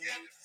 [0.00, 0.39] Yeah.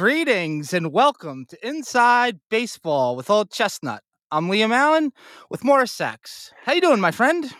[0.00, 4.02] Greetings and welcome to Inside Baseball with Old Chestnut.
[4.30, 5.10] I'm Liam Allen
[5.48, 6.52] with Morris Sachs.
[6.66, 7.50] How you doing, my friend?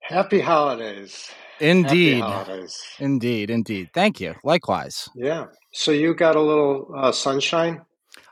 [0.00, 1.30] Happy holidays.
[1.60, 2.82] Indeed, Happy holidays.
[2.98, 3.90] indeed, indeed.
[3.94, 4.34] Thank you.
[4.42, 5.44] Likewise, Yeah.
[5.72, 7.82] So you got a little uh, sunshine?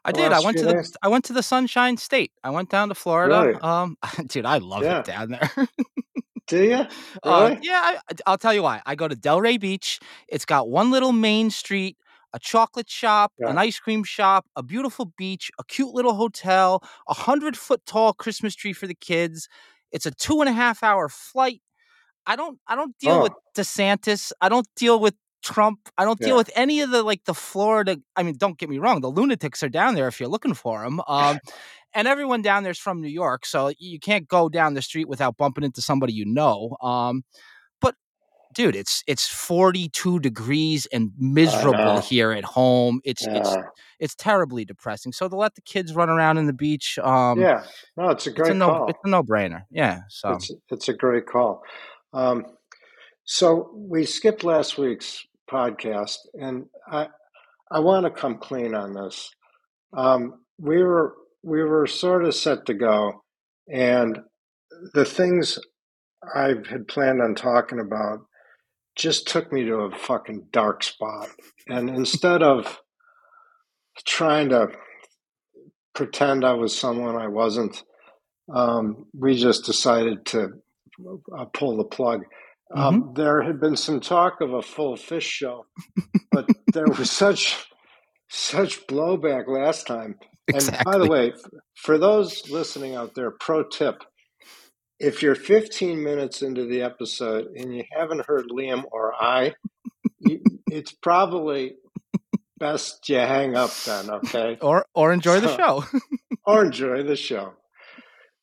[0.04, 0.32] I did.
[0.32, 0.92] I went to few the?
[1.00, 2.32] I went to the Sunshine State.
[2.42, 3.42] I went down to Florida.
[3.46, 3.60] Really?
[3.60, 4.98] Um, dude, I love Yeah.
[4.98, 5.50] it down there.
[6.48, 6.84] Do you?
[7.22, 8.82] Uh, yeah, I, I'll tell you why.
[8.84, 10.00] I go to Delray Beach.
[10.26, 11.96] It's got one little main street,
[12.34, 17.14] a chocolate shop, an ice cream shop, a beautiful beach, a cute little hotel, a
[17.14, 19.48] hundred foot tall Christmas tree for the kids.
[19.92, 21.62] It's a two and a half hour flight.
[22.26, 23.40] I don't I don't deal with Oh.
[23.56, 24.32] DeSantis.
[24.40, 25.88] I don't deal with Trump.
[25.96, 26.36] I don't deal Yeah.
[26.36, 27.96] with any of the like the Florida.
[28.16, 29.00] I mean, don't get me wrong.
[29.00, 31.00] The lunatics are down there if you're looking for them.
[31.08, 31.38] Um,
[31.94, 35.36] and everyone down there's from New York, so you can't go down the street without
[35.38, 36.76] bumping into somebody you know.
[36.82, 37.22] Um,
[38.54, 43.00] dude, it's it's 42 degrees and miserable here at home.
[43.04, 43.62] It's it's Yeah.
[43.98, 45.12] it's terribly depressing.
[45.12, 47.64] So to let the kids run around in the beach, um, yeah.
[47.96, 48.88] No, it's a it's a great no call.
[48.88, 49.62] it's a no brainer.
[49.70, 50.00] Yeah.
[50.08, 51.62] So It's it's a great call.
[52.12, 52.44] Um,
[53.24, 57.08] so we skipped last week's podcast, and I
[57.70, 59.30] I want to come clean on this.
[59.96, 63.22] Um, we were we were sort of set to go,
[63.72, 64.18] and
[64.94, 65.58] the things
[66.34, 68.20] I had planned on talking about
[68.98, 71.28] just took me to a fucking dark spot.
[71.68, 72.80] And instead of
[74.04, 74.68] trying to
[75.94, 77.82] pretend I was someone I wasn't,
[78.52, 80.50] um, we just decided to
[81.36, 82.24] uh, pull the plug.
[82.74, 85.64] Um, there had been some talk of a full fish show,
[86.30, 87.66] but there was such
[88.28, 90.16] such blowback last time.
[90.52, 91.32] And by the way,
[91.76, 94.02] for those listening out there, pro tip:
[95.00, 99.54] if you're 15 minutes into the episode and you haven't heard Liam or I,
[100.70, 101.76] it's probably
[102.58, 104.58] best you hang up then, okay?
[104.62, 105.84] Or or enjoy the show.
[106.44, 107.54] or enjoy the show.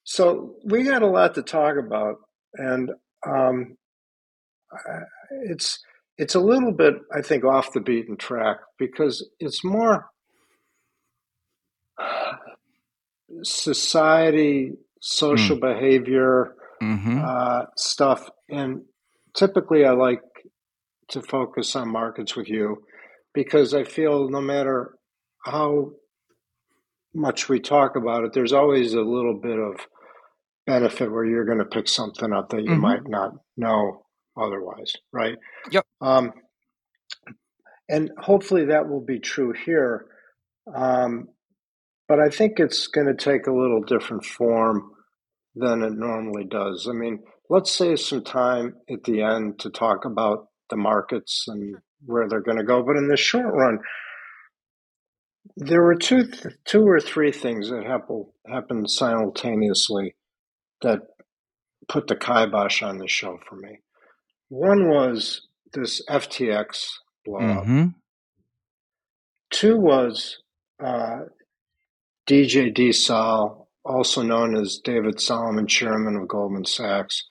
[0.03, 2.17] So we got a lot to talk about,
[2.53, 2.91] and
[3.27, 3.75] um,
[5.49, 5.79] it's
[6.17, 10.05] it's a little bit, I think, off the beaten track because it's more
[13.43, 14.73] society,
[15.05, 17.21] social behavior mm-hmm.
[17.23, 18.81] uh, stuff, and
[19.35, 20.21] typically I like
[21.09, 22.77] to focus on markets with you
[23.33, 24.95] because I feel no matter
[25.45, 25.91] how
[27.13, 29.75] much we talk about it, there's always a little bit of
[30.65, 32.79] benefit where you're going to pick something up that you Mhm.
[32.81, 34.05] might not know
[34.35, 35.37] otherwise, right?
[35.69, 35.85] Yep.
[36.01, 36.33] Um,
[37.87, 40.07] and hopefully that will be true here.
[40.73, 41.29] Um,
[42.07, 44.94] but I think it's going to take a little different form
[45.55, 46.87] than it normally does.
[46.89, 47.19] I mean,
[47.49, 51.75] let's save some time at the end to talk about the markets and
[52.05, 52.83] where they're going to go.
[52.83, 53.79] But in the short run,
[55.57, 56.29] there were two,
[56.65, 60.15] two or three things that happen, happened simultaneously
[60.81, 60.99] that
[61.87, 63.79] put the kibosh on the show for me.
[64.49, 66.89] One was this FTX
[67.23, 67.63] blow up.
[67.63, 67.87] Mm-hmm.
[69.51, 70.39] Two was
[70.83, 71.19] uh,
[72.27, 72.91] DJ D.
[72.91, 77.23] Sol, also known as David Solomon, chairman of Goldman Sachs,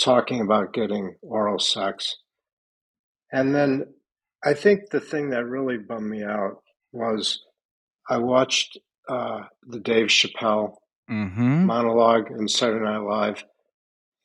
[0.00, 2.16] talking about getting oral sex.
[3.32, 3.86] And then
[4.44, 6.62] I think the thing that really bummed me out
[6.92, 7.42] was
[8.08, 8.78] I watched
[9.08, 10.74] uh, the Dave Chappelle
[11.10, 11.64] Mm-hmm.
[11.64, 13.42] monologue in Saturday Night Live,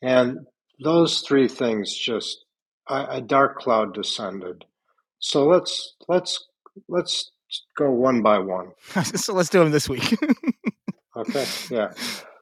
[0.01, 0.39] and
[0.83, 2.43] those three things just
[2.89, 4.65] a, a dark cloud descended.
[5.19, 6.45] So let's let's
[6.89, 7.31] let's
[7.77, 8.71] go one by one.
[9.15, 10.13] so let's do them this week.
[11.29, 11.93] Okay, yeah.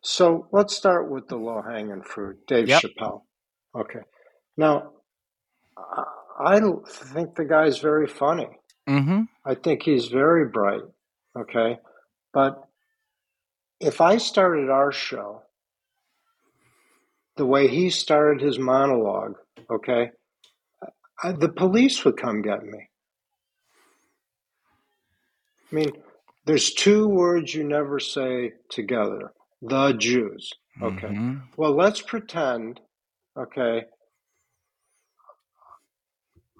[0.03, 2.81] So let's start with the low hanging fruit, Dave Yep.
[2.81, 3.21] Chappelle.
[3.75, 3.99] Okay.
[4.57, 4.91] Now,
[5.77, 6.03] I
[6.39, 8.49] I think the guy's very funny.
[8.89, 9.21] Mm-hmm.
[9.45, 10.81] I think he's very bright.
[11.37, 11.77] Okay.
[12.33, 12.63] But
[13.79, 15.43] if I started our show
[17.35, 19.35] the way he started his monologue,
[19.71, 20.11] okay,
[21.23, 22.89] I, the police would come get me.
[25.71, 25.91] I mean,
[26.45, 30.51] there's two words you never say together the Jews.
[30.81, 31.07] Okay.
[31.07, 31.41] Mhm.
[31.57, 32.79] Well, let's pretend,
[33.37, 33.85] okay,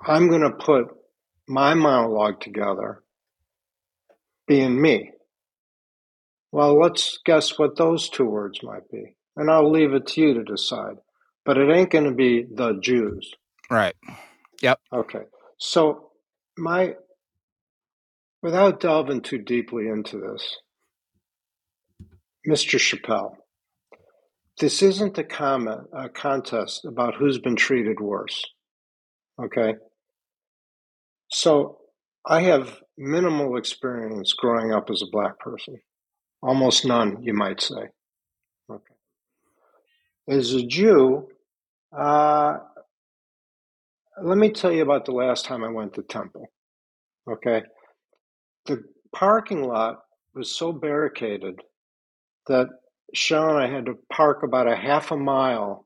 [0.06, 0.88] I'm going to put
[1.48, 3.04] my monologue together
[4.48, 5.12] being me.
[6.52, 9.16] Well, let's guess what those two words might be.
[9.36, 10.98] And I'll leave it to you to decide.
[11.46, 13.34] But it ain't going to be the Jews.
[13.70, 13.96] Right.
[14.62, 14.80] Yep.
[14.94, 15.24] Okay.
[15.58, 16.12] So,
[16.58, 16.96] my,
[18.42, 20.58] without delving too deeply into this,
[22.48, 22.80] Mr.
[22.80, 23.36] Chappelle,
[24.60, 28.44] this isn't a comment, a contest about who's been treated worse.
[29.42, 29.76] Okay.
[31.32, 31.78] So,
[32.26, 35.80] I have minimal experience growing up as a black person,
[36.42, 37.90] almost none, you might say.
[38.70, 38.94] Okay.
[40.28, 41.28] As a Jew,
[41.98, 42.58] uh,
[44.24, 46.52] let me tell you about the last time I went to temple.
[47.30, 47.64] Okay.
[48.66, 50.00] The parking lot
[50.36, 51.60] was so barricaded
[52.48, 52.68] that
[53.14, 55.86] Sean and I had to park about a half a mile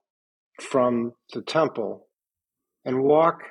[0.61, 2.07] from the temple
[2.85, 3.41] and walk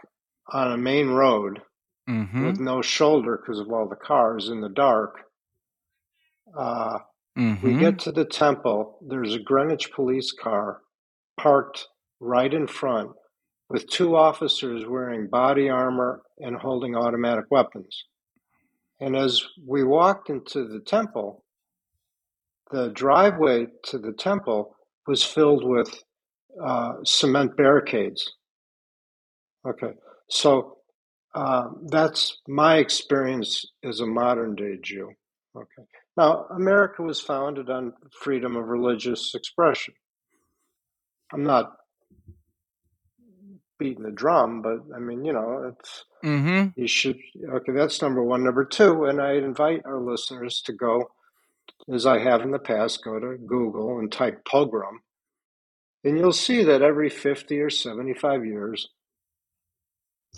[0.53, 1.61] on a main road
[2.07, 2.45] Mm-hmm.
[2.45, 5.21] with no shoulder because of all the cars in the dark.
[6.57, 6.99] Uh,
[7.37, 7.67] Mm-hmm.
[7.67, 8.99] we get to the temple.
[9.09, 10.83] There's a Greenwich police car
[11.41, 11.89] parked
[12.21, 13.11] right in front
[13.69, 18.05] with two officers wearing body armor and holding automatic weapons.
[19.05, 21.45] And as we walked into the temple,
[22.71, 24.75] the driveway to the temple
[25.07, 26.03] was filled with
[26.65, 28.33] uh, cement barricades.
[29.69, 29.93] Okay,
[30.31, 30.79] so
[31.35, 35.11] uh, that's my experience as a modern day Jew.
[35.55, 35.87] Okay,
[36.17, 37.93] now America was founded on
[38.23, 39.93] freedom of religious expression.
[41.31, 41.73] I'm not
[43.85, 46.81] beating the drum, but I mean, you know, it's Mm-hmm.
[46.81, 47.19] you should.
[47.57, 48.43] Okay, that's number one.
[48.45, 51.11] Number two, and I invite our listeners to go,
[51.93, 55.01] as I have in the past, go to Google and type pogrom,
[56.03, 58.89] and you'll see that every 50 or 75 years,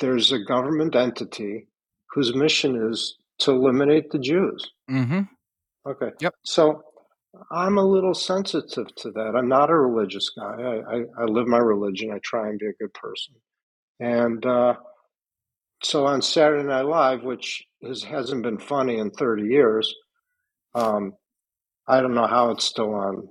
[0.00, 1.68] there's a government entity
[2.10, 4.68] whose mission is to eliminate the Jews.
[4.90, 5.20] Mm-hmm.
[5.88, 6.10] Okay.
[6.20, 6.34] Yep.
[6.44, 6.82] So
[7.50, 9.34] I'm a little sensitive to that.
[9.36, 10.42] I'm not a religious guy.
[10.44, 12.10] I, I, I live my religion.
[12.12, 13.34] I try and be a good person.
[14.00, 14.74] And uh,
[15.82, 19.94] so on Saturday Night Live, which is, hasn't been funny in 30 years,
[20.74, 21.12] um,
[21.88, 23.28] I don't know how it's still on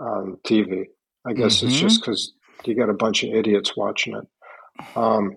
[0.00, 0.84] on TV.
[1.26, 1.80] I guess it's Mhm.
[1.80, 2.32] just because
[2.64, 4.26] you got a bunch of idiots watching it.
[4.96, 5.36] Um,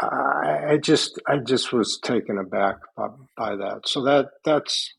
[0.00, 3.86] I, I just I just was taken aback by, by that.
[3.88, 4.92] So that that's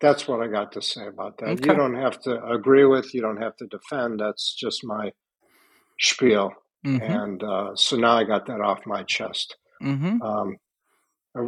[0.00, 1.64] that's what I got to say about that.
[1.64, 3.12] You don't have to agree with.
[3.14, 4.20] You don't have to defend.
[4.20, 5.12] That's just my
[5.98, 6.52] spiel.
[6.86, 7.02] Mm-hmm.
[7.02, 9.56] And uh, so now I got that off my chest.
[9.82, 10.22] Mm-hmm.
[10.22, 10.56] Um,
[11.36, 11.42] uh,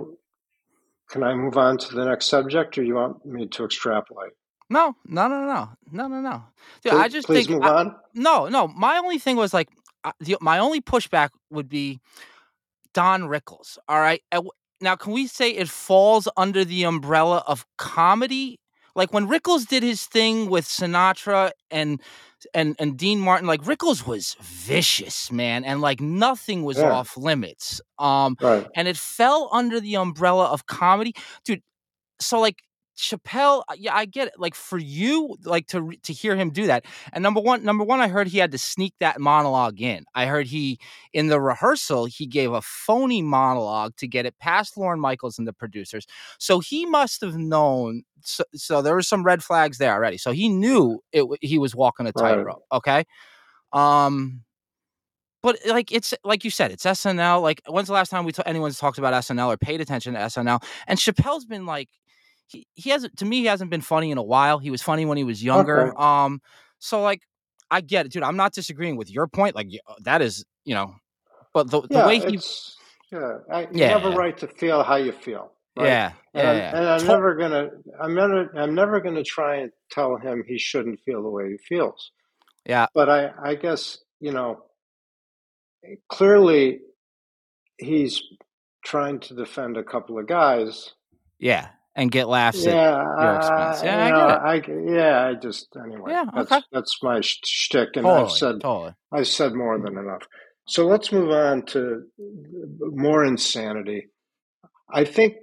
[1.10, 4.32] can I move on to the next subject, or you want me to extrapolate?
[4.68, 6.44] No, no, no, no, no, no, no.
[6.82, 7.96] Dude, Please, I just please think move I- on.
[8.14, 8.68] no, no.
[8.68, 9.68] My only thing was like,
[10.04, 12.00] uh, the, my only pushback would be
[12.94, 13.78] Don Rickles.
[13.88, 14.22] All right.
[14.30, 18.58] And w- Now, can we say it falls under the umbrella of comedy?
[18.94, 22.00] Like when Rickles did his thing with Sinatra and
[22.54, 26.90] and and Dean Martin, like Rickles was vicious, man, and like nothing was Yeah.
[26.90, 27.80] off limits.
[27.98, 28.66] Um, Right.
[28.74, 31.62] and it fell under the umbrella of comedy, dude.
[32.20, 32.56] So like
[33.00, 34.34] Chappelle, uh, yeah, I get it.
[34.38, 36.84] Like for you, like to to hear him do that.
[37.12, 40.04] And number one, number one, I heard he had to sneak that monologue in.
[40.14, 40.78] I heard he
[41.12, 45.48] in the rehearsal he gave a phony monologue to get it past Lorne Michaels and
[45.48, 46.06] the producers.
[46.38, 48.02] So he must have known.
[48.22, 50.18] So, so there were some red flags there already.
[50.18, 51.24] So he knew it.
[51.40, 52.36] He was walking a Right.
[52.36, 52.64] tightrope.
[52.72, 53.04] Okay.
[53.72, 54.42] Um.
[55.42, 57.40] But like it's like you said, it's SNL.
[57.40, 60.20] Like when's the last time we ta- anyone's talked about SNL or paid attention to
[60.20, 60.62] SNL?
[60.86, 61.88] And Chappelle's been like,
[62.50, 64.58] he he hasn't to me he hasn't been funny in a while.
[64.58, 65.88] He was funny when he was younger.
[65.88, 65.96] Okay.
[65.96, 66.40] Um,
[66.78, 67.22] so like
[67.70, 68.22] I get it, dude.
[68.24, 69.54] I'm not disagreeing with your point.
[69.54, 70.94] Like uh, that is, you know,
[71.54, 72.40] but the, the yeah, way he,
[73.12, 73.38] yeah.
[73.52, 75.52] I, You have a right to feel how you feel.
[75.76, 75.86] Right?
[75.86, 76.76] yeah, And, yeah, I'm, yeah.
[76.76, 77.68] and I'm To- never gonna,
[78.02, 81.58] I'm never, I'm never gonna try and tell him he shouldn't feel the way he
[81.58, 82.10] feels.
[82.66, 82.86] Yeah.
[82.92, 84.64] But I, I guess you know,
[86.08, 86.80] clearly,
[87.78, 88.20] he's
[88.84, 90.92] trying to defend a couple of guys,
[91.38, 93.82] yeah, and get laughs at Yeah, your expense.
[93.82, 94.42] Yeah, I you get it.
[94.44, 94.60] I
[94.94, 96.12] yeah, I just anyway.
[96.12, 96.62] Yeah, that's okay.
[96.72, 98.94] that's my sh- shtick, and I've said totally.
[99.12, 100.22] I've said more than enough.
[100.68, 102.04] So let's move on to
[102.80, 104.08] more insanity.
[104.92, 105.34] I think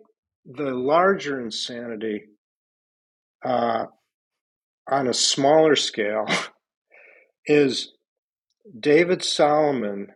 [0.46, 2.24] the larger insanity
[3.46, 3.86] uh,
[4.90, 6.26] on a smaller scale
[7.46, 7.94] is
[8.80, 10.08] David Solomon,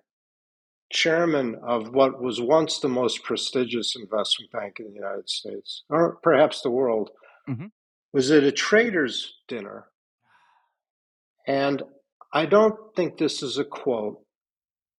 [0.91, 6.17] chairman of what was once the most prestigious investment bank in the United States, or
[6.17, 7.11] perhaps the world,
[7.47, 7.71] Mhm.
[8.13, 9.89] was at a trader's dinner.
[11.47, 11.81] And
[12.33, 14.23] I don't think this is a quote,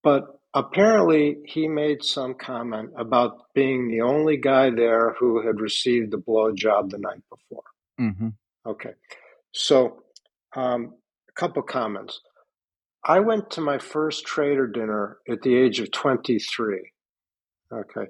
[0.03, 6.13] but apparently he made some comment about being the only guy there who had received
[6.13, 7.63] a blowjob the night before.
[7.97, 8.29] hmm
[8.65, 8.93] Okay.
[9.51, 10.03] So,
[10.55, 10.95] um,
[11.29, 12.21] a couple comments.
[13.05, 16.91] I went to my first trader dinner at the age of 23.
[17.71, 18.09] Okay.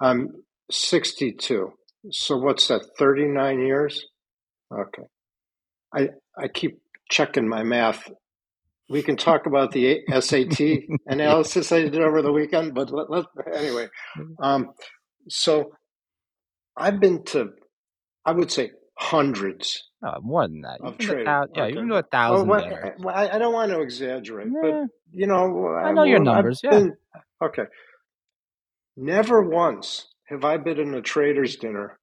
[0.00, 0.28] I'm
[0.70, 1.72] 62.
[2.10, 4.06] So, what's that, 39 years?
[4.72, 5.04] Okay.
[5.94, 8.10] I, I keep checking my math.
[8.90, 10.60] We can talk about the SAT
[11.06, 13.24] analysis I did over the weekend, but let, let,
[13.54, 13.88] anyway.
[14.42, 14.72] Um,
[15.28, 15.72] so,
[16.76, 17.50] I've been to,
[18.26, 20.80] I would say, hundreds No, more than that.
[20.80, 21.74] of been thou- yeah, Okay.
[21.74, 22.48] been to a thousand.
[22.48, 22.98] well, dinners.
[23.00, 26.24] well, I, I don't want to exaggerate, Nah, but you know, I know your I've
[26.24, 26.70] numbers, yeah.
[26.70, 26.96] been-
[27.42, 27.64] okay.
[28.96, 31.98] Never once have I been in a trader's dinner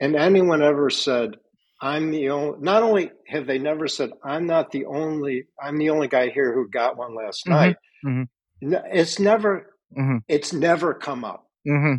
[0.00, 1.36] and anyone ever said,
[1.80, 5.90] I'm the only, not only have they never said, I'm not the only, I'm the
[5.90, 7.76] only guy here who got one last Mhm, night.
[8.06, 8.28] mhm.
[8.60, 11.46] No, It's never, hmm it's never come up.
[11.66, 11.94] hmm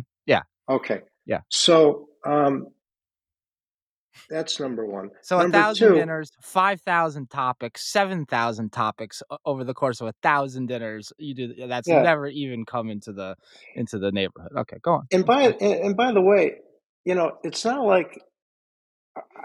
[0.68, 1.00] Okay.
[1.26, 1.40] Yeah.
[1.48, 2.68] So, um,
[4.28, 5.10] that's number one.
[5.22, 10.14] So a thousand dinners, five thousand topics, seven thousand topics over the course of a
[10.22, 11.12] thousand dinners.
[11.18, 12.02] You do that's Yeah.
[12.02, 13.36] never even come into the
[13.74, 14.52] into the neighborhood.
[14.56, 15.06] Okay, go on.
[15.12, 16.56] And by and, by the way,
[17.04, 18.20] you know, it's not like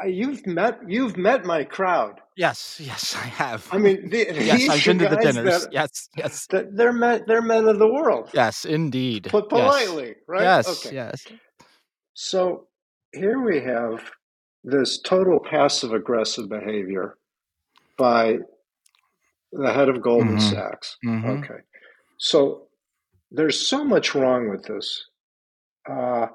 [0.01, 2.19] I, you've met you've met my crowd.
[2.37, 3.67] Yes, yes, I have.
[3.71, 5.63] I mean, the, yes, I've been to the dinners.
[5.63, 8.29] That, yes, yes, that they're men, they're men of the world.
[8.33, 9.29] yes, indeed.
[9.31, 9.43] Yes.
[9.49, 10.41] politely, right?
[10.43, 10.95] Yes, Okay.
[10.95, 11.25] yes.
[12.13, 12.67] So
[13.13, 14.01] here we have
[14.65, 17.17] this total passive aggressive behavior
[17.97, 18.39] by
[19.51, 20.49] the head of Goldman Mhm.
[20.51, 20.97] Sachs.
[21.05, 21.43] Mhm.
[21.43, 21.61] Okay.
[22.17, 22.67] So
[23.31, 25.07] there's so much wrong with this.
[25.89, 26.27] Uh,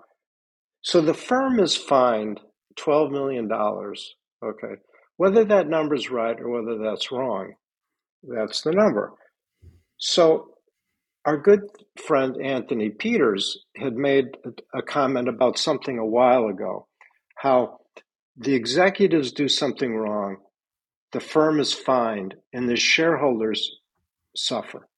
[0.83, 2.41] so the firm is fined
[2.77, 3.51] $12 million.
[4.43, 4.77] Okay.
[5.17, 7.57] Whether that number's right or whether that's wrong,
[8.23, 9.13] that's the number.
[9.99, 10.55] So
[11.27, 11.69] our good
[12.07, 14.39] friend Anthony Peters had made
[14.73, 16.87] a comment about something a while ago
[17.35, 17.80] how
[18.41, 20.39] the executives do something wrong,
[21.13, 23.71] the firm is fined, and the shareholders
[24.35, 24.89] suffer.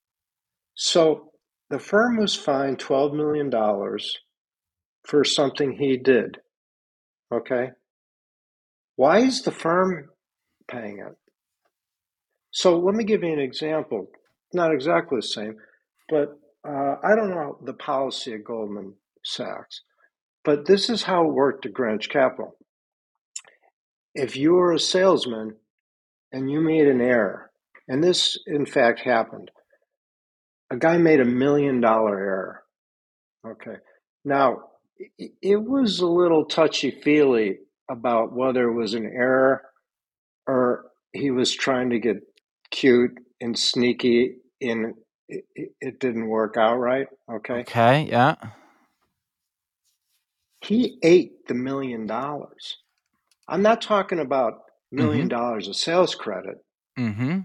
[0.74, 1.32] So
[1.68, 3.50] the firm was fined $12 million
[5.04, 6.38] for something he did.
[7.34, 7.70] Okay?
[8.94, 10.10] Why is the firm
[10.70, 11.16] paying it?
[12.52, 14.06] So let me give you an example.
[14.54, 15.56] Not exactly the same,
[16.08, 16.28] but
[16.64, 18.94] uh, I don't know the policy at Goldman
[19.24, 19.80] Sachs,
[20.44, 22.56] but this is how it worked at Greenwich Capital.
[24.14, 25.56] If you were a salesman
[26.32, 27.50] and you made an error,
[27.88, 29.50] and this in fact happened,
[30.70, 32.62] a guy made a million dollar error.
[33.46, 33.76] Okay.
[34.24, 34.58] Now,
[35.18, 37.58] it was a little touchy feely
[37.90, 39.62] about whether it was an error
[40.46, 42.16] or he was trying to get
[42.70, 44.94] cute and sneaky and
[45.28, 47.06] it, it it didn't work out right.
[47.30, 47.60] Okay.
[47.60, 48.36] Okay, yeah.
[50.64, 52.78] He ate the million dollars.
[53.52, 54.62] I'm not talking about
[54.94, 56.56] 1000000 dollars of sales credit.
[56.98, 57.40] Mm-hmm.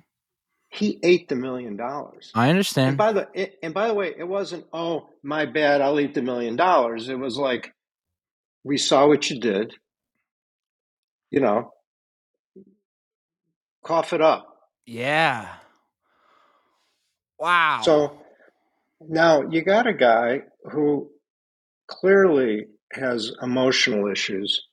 [0.70, 2.32] He ate the million dollars.
[2.34, 2.98] I And understand.
[2.98, 6.22] by the it, and by the way, it wasn't oh my bad, I'll eat the
[6.22, 7.10] million dollars.
[7.10, 7.74] It was like
[8.64, 9.74] we saw what you did.
[11.30, 11.72] You know,
[13.84, 14.48] cough it up.
[14.86, 15.56] Yeah.
[17.38, 17.82] Wow.
[17.84, 18.22] So
[19.02, 21.12] now you got a guy who
[21.88, 24.68] clearly has emotional issues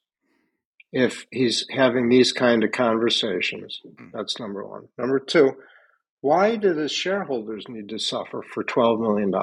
[0.95, 3.81] if he's having these kind of conversations.
[4.13, 4.87] That's number one.
[4.97, 5.51] Number two,
[6.21, 9.35] why do the shareholders need to suffer for $12 million?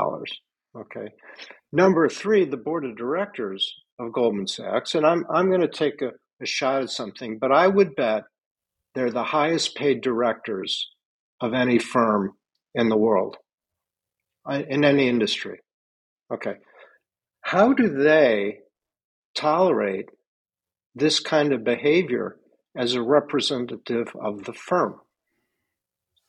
[0.78, 1.14] Okay.
[1.74, 6.02] Number three, the board of directors of Goldman Sachs, and I'm, I'm going to take
[6.02, 8.24] a, a shot at something, but I would bet
[8.96, 10.90] they're the highest paid directors
[11.42, 12.32] of any firm
[12.74, 13.36] in the world,
[14.50, 15.60] uh, in any industry.
[16.34, 16.54] Okay.
[17.42, 18.60] How do they
[19.36, 20.08] tolerate
[20.96, 22.38] this kind of behavior
[22.76, 25.00] as a representative of the firm?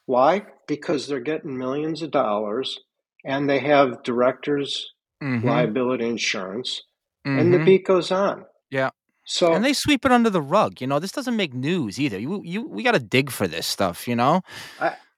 [0.07, 0.47] Why?
[0.67, 2.81] Because they're getting millions of dollars
[3.25, 4.93] and they have directors'
[5.23, 6.83] Mhm, liability insurance,
[7.25, 7.65] and the mhm.
[7.65, 8.45] beat goes on.
[8.71, 8.91] Yeah.
[9.25, 10.81] So and they sweep it under the rug.
[10.81, 12.19] You know, this doesn't make news either.
[12.19, 14.09] You you we got to dig for this stuff.
[14.09, 14.43] You know,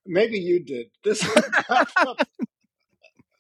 [0.06, 1.26] maybe you did this.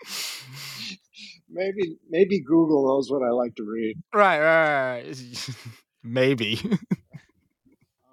[1.48, 3.96] maybe maybe Google knows what I like to read.
[4.14, 5.48] right, right, right.
[6.04, 6.60] maybe.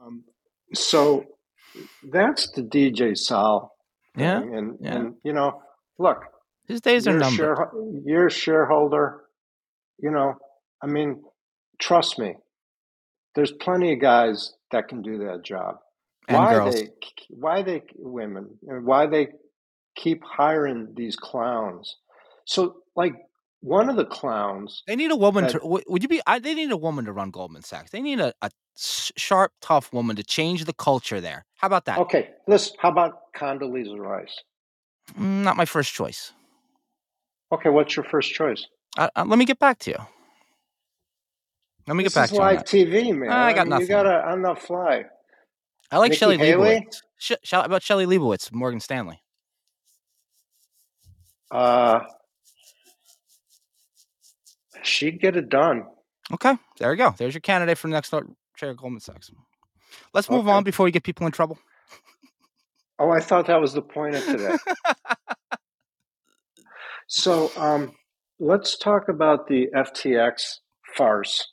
[0.03, 0.23] Um,
[0.73, 1.25] so
[2.11, 3.71] that's the DJ Sal.
[4.17, 4.95] yeah, and yeah.
[4.95, 5.61] and you know,
[5.99, 6.23] look,
[6.67, 7.37] his days are numbered.
[7.37, 7.71] share,
[8.05, 9.21] you're shareholder.
[9.99, 10.35] You know,
[10.81, 11.21] I mean,
[11.79, 12.35] trust me.
[13.35, 15.75] There's plenty of guys that can do that job.
[16.27, 16.75] and why girls.
[16.75, 16.89] they
[17.29, 19.27] why they women and why they
[19.95, 21.97] keep hiring these clowns?
[22.45, 23.13] So, like
[23.61, 24.83] one of the clowns.
[24.87, 25.81] They need a woman that- to.
[25.87, 26.21] Would you be?
[26.27, 27.91] I, they need a woman to run Goldman Sachs.
[27.91, 28.33] They need a
[28.77, 31.45] sharp, tough woman to change the culture there.
[31.57, 31.99] How about that?
[31.99, 32.75] Okay, listen.
[32.79, 34.35] How about Condoleezza Rice?
[35.19, 36.33] Mm, Not my first choice.
[37.51, 38.65] Okay, what's your first choice?
[38.97, 39.97] Uh, uh, let me get back to you.
[41.87, 42.41] Let me this get back to you.
[42.41, 42.63] live.
[42.63, 43.29] TV, man.
[43.29, 43.87] I got mean, nothing.
[43.87, 45.05] You gotta on the fly.
[45.91, 46.87] I like Nikki Shelley Haley?
[46.87, 47.01] Leibowitz.
[47.65, 49.21] About Shelley Leibowitz, Morgan Stanley.
[51.51, 51.99] Uh,
[54.83, 55.85] she'd get it done.
[56.33, 57.13] Okay, there you go.
[57.17, 58.13] There's your candidate for the next
[58.55, 59.31] chair Goldman Sachs.
[60.13, 60.51] Let's move Okay.
[60.51, 61.57] on before we get people in trouble.
[62.99, 64.55] Oh, I thought that was the point of today.
[67.07, 67.93] so, um,
[68.39, 70.59] let's talk about the FTX
[70.95, 71.47] farce.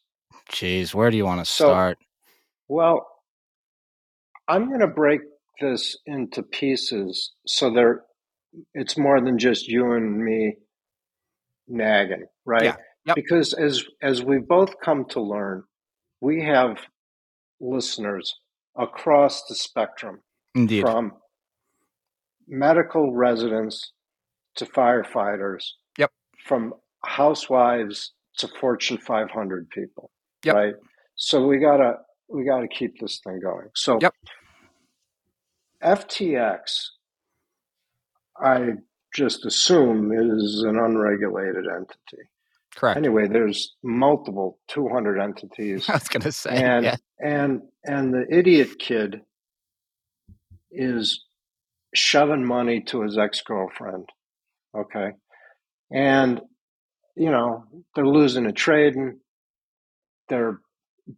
[0.52, 1.98] Jeez, where do you want to So- start?
[2.68, 3.06] Well,
[4.46, 5.20] I'm going to break
[5.60, 8.04] this into pieces so there
[8.74, 10.56] it's more than just you and me
[11.66, 12.64] nagging, right?
[12.64, 12.76] Yeah.
[13.08, 13.16] Yep.
[13.16, 15.64] Because as as we both come to learn,
[16.20, 16.76] we have
[17.58, 18.36] listeners
[18.76, 20.20] across the spectrum
[20.54, 20.82] Indeed.
[20.82, 21.12] from
[22.46, 23.92] medical residents
[24.56, 25.64] to firefighters.
[25.98, 26.10] Yep.
[26.44, 30.10] From housewives to Fortune 500 people.
[30.44, 30.54] Yep.
[30.54, 30.74] Right.
[31.16, 31.94] So we gotta
[32.28, 33.68] we gotta keep this thing going.
[33.74, 34.14] So Yep.
[35.82, 36.90] FTX,
[38.38, 38.72] I
[39.14, 42.28] just assume is an unregulated entity.
[42.78, 42.96] Correct.
[42.96, 46.50] Anyway, there's multiple 200 entities I was going to say.
[46.50, 46.96] and yeah.
[47.18, 49.20] and and the idiot kid
[50.70, 51.24] is
[51.94, 54.08] shoving money to his ex-girlfriend
[54.76, 55.08] okay
[55.90, 56.40] and
[57.16, 57.64] you know
[57.94, 59.18] they're losing a trading
[60.28, 60.58] they're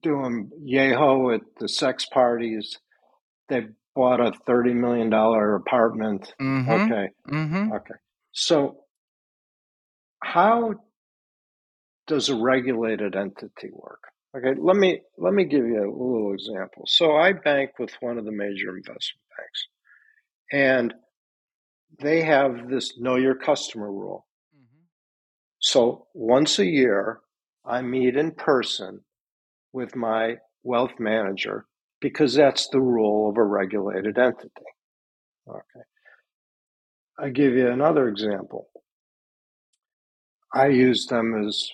[0.03, 2.79] doing yeho at the sex parties
[3.49, 3.63] they
[3.97, 6.71] bought a 30 million dollar apartment Mm-hmm.
[6.71, 7.73] okay Mm-hmm.
[7.73, 7.95] Okay.
[8.33, 8.85] So,
[10.23, 10.75] how
[12.11, 14.03] does a regulated entity work?
[14.37, 16.83] Okay, let me let me give you a little example.
[16.87, 19.67] So, I bank with one of the major investment banks,
[20.53, 20.95] and
[22.03, 24.27] they have this know your customer rule.
[24.55, 24.85] Mm-hmm.
[25.61, 27.21] So, once a year,
[27.65, 29.01] I meet in person
[29.73, 31.67] with my wealth manager
[32.01, 34.51] because that's the rule of a regulated entity.
[35.49, 35.85] Okay.
[37.19, 38.69] I give you another example.
[40.53, 41.71] I use them as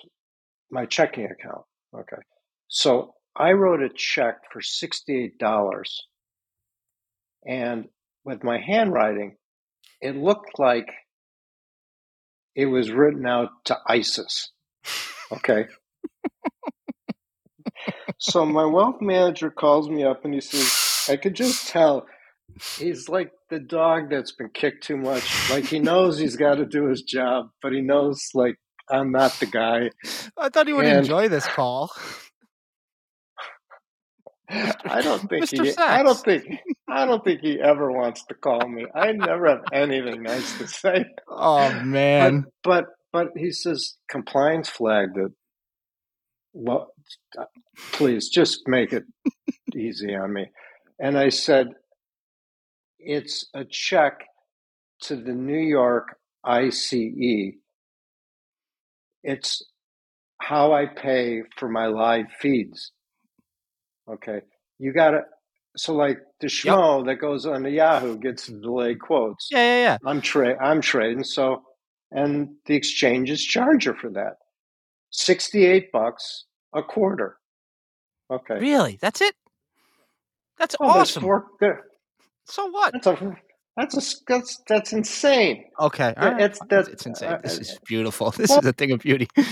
[0.71, 1.63] my checking account.
[1.93, 2.21] Okay.
[2.67, 5.83] So I wrote a check for $68
[7.45, 7.85] and
[8.25, 9.37] with my handwriting,
[10.01, 10.89] it looked like
[12.55, 14.51] it was written out to ISIS.
[15.31, 15.67] Okay.
[18.17, 22.05] so my wealth manager calls me up and he says, I could just tell
[22.77, 25.49] he's like the dog that's been kicked too much.
[25.49, 28.55] Like he knows he's got to do his job, but he knows like
[28.89, 29.91] I'm not the guy.
[30.37, 31.91] I thought he would And- enjoy this call.
[34.49, 35.65] I don't think Mr.
[35.65, 35.71] he.
[35.71, 35.77] Sachs.
[35.91, 36.45] I don't think.
[36.89, 38.85] I don't think he ever wants to call me.
[38.95, 41.05] I never have anything nice to say.
[41.27, 42.45] Oh man.
[42.63, 45.31] But but he says compliance flagged it.
[46.53, 46.93] Well,
[47.37, 47.43] uh,
[47.91, 49.03] please just make it
[49.75, 50.47] easy on me.
[50.99, 51.67] And I said,
[52.99, 54.21] it's a check
[55.03, 56.93] to the New York ICE.
[59.27, 59.61] It's
[60.41, 62.91] how I pay for my live feeds.
[64.09, 64.39] Okay.
[64.79, 65.21] You got to,
[65.75, 69.49] so like the schmo that goes on the Yahoo gets delayed quotes.
[69.51, 69.97] yeah, yeah, yeah.
[70.05, 71.23] I'm tra- I'm trading.
[71.25, 71.61] So,
[72.11, 74.35] and the exchanges charge her for that.
[75.11, 77.37] 68 bucks a quarter.
[78.31, 78.59] Okay.
[78.59, 78.97] Really?
[79.01, 79.35] That's it?
[80.57, 81.23] That's Oh, awesome.
[81.23, 81.47] four-
[82.45, 82.93] So what?
[82.93, 83.35] That's a,
[83.77, 85.65] that's a, that's, that's insane.
[85.79, 86.13] Okay.
[86.17, 87.29] all right, it's- that's- it's insane.
[87.29, 88.31] uh, this is beautiful.
[88.37, 89.27] This well- is a thing of beauty.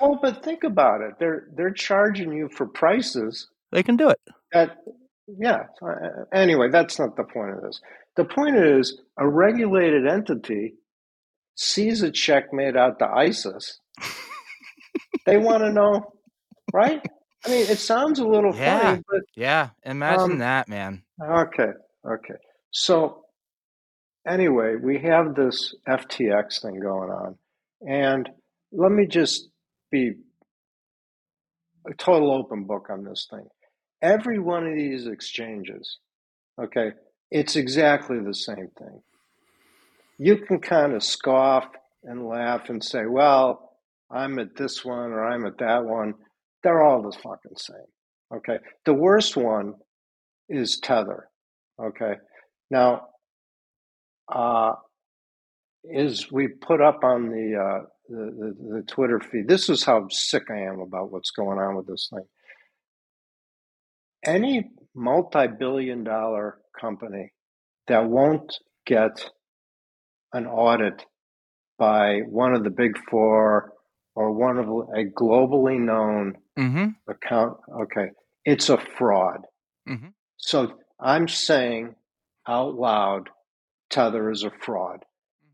[0.00, 1.12] Well, but think about it.
[1.18, 4.18] They're, they're charging you for prices They can do it.
[4.50, 4.78] that,
[5.38, 5.64] yeah.
[5.82, 7.78] uh, Anyway, that's not the point of this.
[8.16, 10.76] The point is a regulated entity
[11.54, 13.78] sees a check made out to ISIS.
[15.26, 16.14] they want to know,
[16.72, 17.04] right?
[17.44, 18.80] I mean, it sounds a little Yeah.
[18.80, 21.02] funny, but Yeah, imagine Um, that, man.
[21.22, 21.72] okay,
[22.06, 22.34] okay.
[22.70, 23.24] So
[24.26, 27.36] anyway, we have this FTX thing going on,
[27.86, 28.28] and
[28.72, 29.48] let me just
[29.90, 30.14] be
[31.88, 33.46] a total open book on this thing.
[34.02, 35.98] Every one of these exchanges,
[36.62, 36.92] okay,
[37.30, 39.02] it's exactly the same thing.
[40.18, 41.66] You can kind of scoff
[42.04, 43.70] and laugh and say, well,
[44.10, 46.14] I'm at this one or I'm at that one.
[46.62, 47.76] They're all the fucking same.
[48.34, 48.58] Okay.
[48.84, 49.74] The worst one
[50.48, 51.28] is Tether.
[51.82, 52.14] Okay.
[52.70, 53.08] Now,
[54.30, 54.72] uh,
[55.84, 59.48] is we put up on the, uh, the, the the Twitter feed.
[59.48, 62.24] This is how sick I am about what's going on with this thing.
[64.24, 67.32] Any multi-billion-dollar company
[67.88, 69.30] that won't get
[70.32, 71.04] an audit
[71.78, 73.72] by one of the big four
[74.14, 76.88] or one of a globally known Mm-hmm.
[77.10, 78.08] account, okay,
[78.44, 79.46] it's a fraud.
[79.88, 80.12] Mhm.
[80.36, 81.94] So I'm saying
[82.46, 83.30] out loud,
[83.90, 85.04] Tether is a fraud.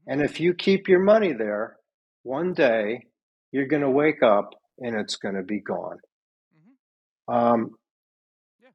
[0.06, 1.76] And if you keep your money there,
[2.22, 3.06] one day
[3.50, 5.98] you're going to wake up and it's going to be gone.
[7.28, 7.70] Um,
[8.62, 8.68] Yeah.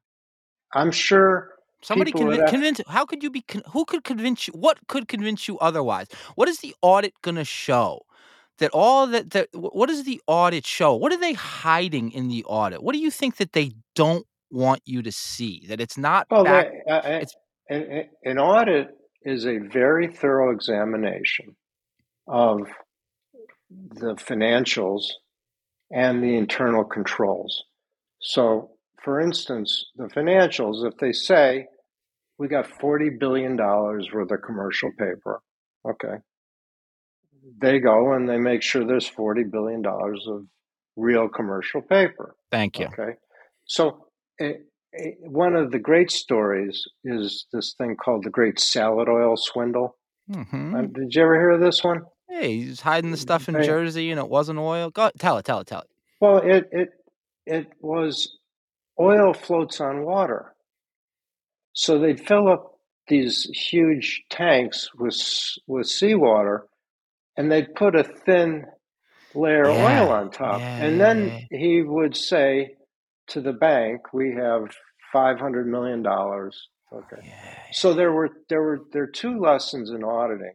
[0.74, 1.50] I'm sure
[1.82, 2.80] Somebody would convince, convince.
[2.86, 3.40] How could you be?
[3.40, 4.52] Con- who could convince you?
[4.54, 6.06] What could convince you otherwise?
[6.36, 8.02] What is the audit going to show?
[8.58, 10.94] That all that that wh- what does the audit show?
[10.94, 12.82] What are they hiding in the audit?
[12.84, 15.64] What do you think that they don't want you to see?
[15.68, 16.68] That it's not Well, back.
[16.86, 17.34] they, uh, it's-
[17.68, 18.88] an- an audit
[19.24, 21.56] is a very thorough examination
[22.26, 22.68] of
[23.70, 25.04] the financials
[25.90, 27.64] and the internal controls.
[28.20, 28.70] So,
[29.02, 31.66] for instance, the financials, if they say
[32.38, 35.42] we got $40 billion worth of commercial paper,
[35.88, 36.16] okay,
[37.60, 40.46] they go and they make sure there's $40 billion of
[40.96, 42.34] real commercial paper.
[42.50, 42.86] Thank you.
[42.86, 43.16] Okay.
[43.64, 44.06] So,
[45.20, 49.96] one of the great stories is this thing called the Great Salad Oil Swindle.
[50.30, 52.02] hmm Uh, did you ever hear of this one?
[52.28, 53.54] Hey, he's hiding the stuff in.
[53.62, 54.90] Jersey and it wasn't oil.
[54.90, 55.88] Go tell it, tell it, tell it.
[56.20, 56.88] Well, it it
[57.46, 58.38] it was
[59.00, 60.54] oil floats on water.
[61.74, 62.78] So they'd fill up
[63.08, 65.16] these huge tanks with
[65.66, 66.66] with seawater,
[67.36, 68.64] and they'd put a thin
[69.34, 72.76] layer of Yeah, oil on top, yeah, and then he would say
[73.32, 74.74] to the bank, "We have
[75.12, 77.22] five hundred million dollars." Okay.
[77.24, 77.54] Yeah.
[77.72, 80.54] So there were there were there are two lessons in auditing.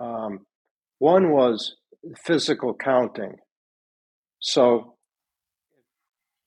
[0.00, 0.46] Um,
[0.98, 1.76] one was
[2.24, 3.36] physical counting.
[4.40, 4.96] So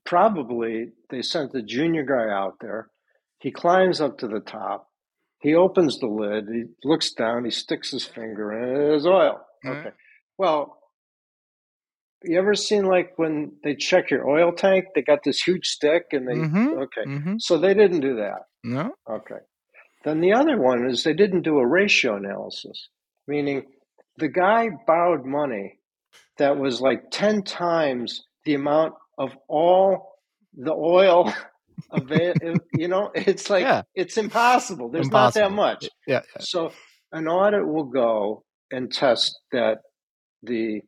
[0.06, 2.90] probably they sent the junior guy out there.
[3.40, 4.88] He climbs up to the top.
[5.42, 6.46] He opens the lid.
[6.52, 7.46] He looks down.
[7.46, 8.78] He sticks his finger in it.
[8.78, 9.40] There's oil.
[9.64, 9.72] Yeah.
[9.72, 9.90] Okay.
[10.38, 10.78] Well,
[12.24, 14.86] you ever seen like when they check your oil tank?
[14.96, 16.34] They got this huge stick and they.
[16.36, 16.84] Mhm.
[16.84, 17.06] Okay.
[17.06, 17.36] Mm-hmm.
[17.40, 18.44] So they didn't do that.
[18.64, 18.94] No.
[19.10, 19.40] Okay.
[20.04, 22.90] Then the other one is they didn't do a ratio analysis,
[23.28, 23.64] meaning
[24.18, 25.80] the guy borrowed money
[26.38, 30.16] that was like 10 times the amount of all
[30.58, 31.32] the oil
[31.92, 32.56] available.
[32.74, 33.84] you know, it's like, Yeah.
[33.96, 34.90] it's impossible.
[34.90, 35.56] There's not that Impossible.
[35.56, 35.90] much.
[36.08, 36.22] Yeah.
[36.40, 36.72] So
[37.12, 39.80] an audit will go and test that
[40.44, 40.82] the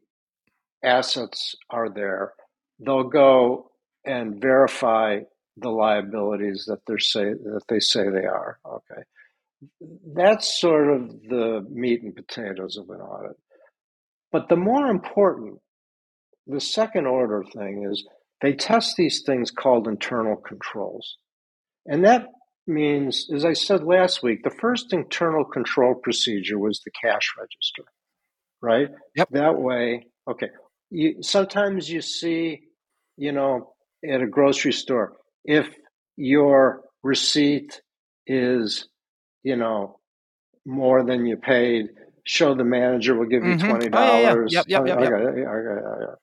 [0.84, 2.34] assets are there.
[2.80, 3.72] They'll go
[4.06, 5.22] and verify
[5.58, 8.60] the liabilities that they say that they say they are.
[8.66, 9.04] Okay,
[10.16, 13.38] that's sort of the meat and potatoes of an audit.
[14.32, 15.60] But the more important,
[16.48, 18.06] the second order thing is
[18.42, 21.18] they test these things called internal controls,
[21.86, 22.28] and that
[22.66, 27.84] means, as I said last week, the first internal control procedure was the cash register,
[28.62, 28.90] right?
[29.16, 29.30] Yep.
[29.32, 30.50] That way, okay.
[30.94, 32.62] You sometimes you see,
[33.18, 33.74] you know,
[34.08, 35.70] at a grocery store, if
[36.18, 37.82] your receipt
[38.28, 38.90] is,
[39.44, 40.00] you know,
[40.66, 41.88] more than you paid,
[42.26, 43.68] show the manager will give you Mhm.
[43.68, 44.30] twenty Oh, yeah, yeah.
[44.30, 44.54] dollars.
[44.54, 45.14] Yep, yep, yep, yep.
[45.14, 46.14] Okay, okay, okay, okay.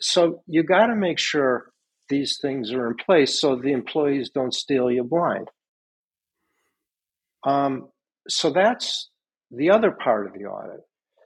[0.00, 1.70] So you got to make sure
[2.08, 5.48] these things are in place so the employees don't steal you blind.
[7.44, 7.90] Um,
[8.28, 9.10] so that's
[9.52, 10.80] the other part of the audit.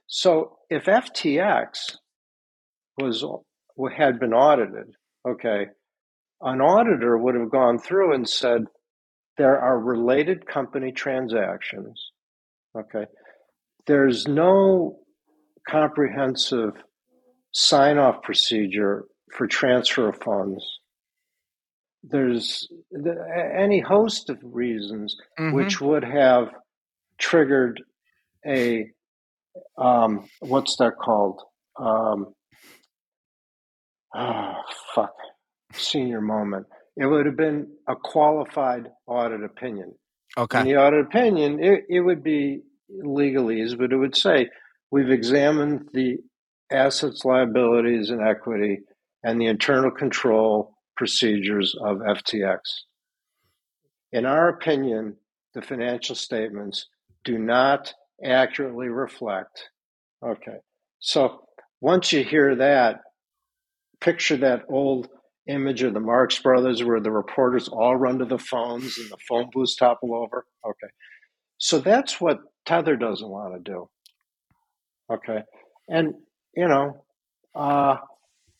[0.07, 1.97] So if FTX
[2.97, 3.23] was
[3.95, 4.95] had been audited,
[5.27, 5.67] okay,
[6.41, 8.65] an auditor would have gone through and said
[9.37, 12.11] there are related company transactions.
[12.77, 13.05] Okay,
[13.85, 14.99] there's no
[15.67, 16.71] comprehensive
[17.53, 20.63] sign off procedure for transfer of funds.
[22.03, 23.15] There's the,
[23.55, 25.53] any host of reasons Mhm.
[25.53, 26.49] which would have
[27.17, 27.81] triggered
[28.45, 28.91] a
[29.77, 31.41] um, what's that called?
[31.77, 32.33] Um,
[34.17, 34.53] oh,
[34.93, 35.13] fuck.
[35.73, 36.65] senior moment.
[36.95, 39.93] It would have been a qualified audit opinion.
[40.37, 40.61] Okay.
[40.61, 42.61] In the audit opinion, it, it would be
[43.03, 44.49] legalese, but it would say
[44.91, 46.17] we've examined the
[46.71, 48.79] assets, liabilities, and equity
[49.23, 52.59] and the internal control procedures of FTX.
[54.11, 55.15] In our opinion,
[55.53, 56.87] the financial statements
[57.23, 59.69] do not accurately reflect.
[60.25, 60.57] Okay.
[60.99, 61.41] So
[61.81, 63.01] once you hear that,
[64.01, 65.09] picture that old
[65.47, 69.17] image of the Marx Brothers where the reporters all run to the phones and the
[69.27, 70.45] phone booths topple over.
[70.65, 70.91] Okay.
[71.57, 73.89] So that's what Tether doesn't want to do.
[75.11, 75.43] Okay.
[75.87, 76.15] And,
[76.55, 77.05] you know,
[77.55, 77.97] uh,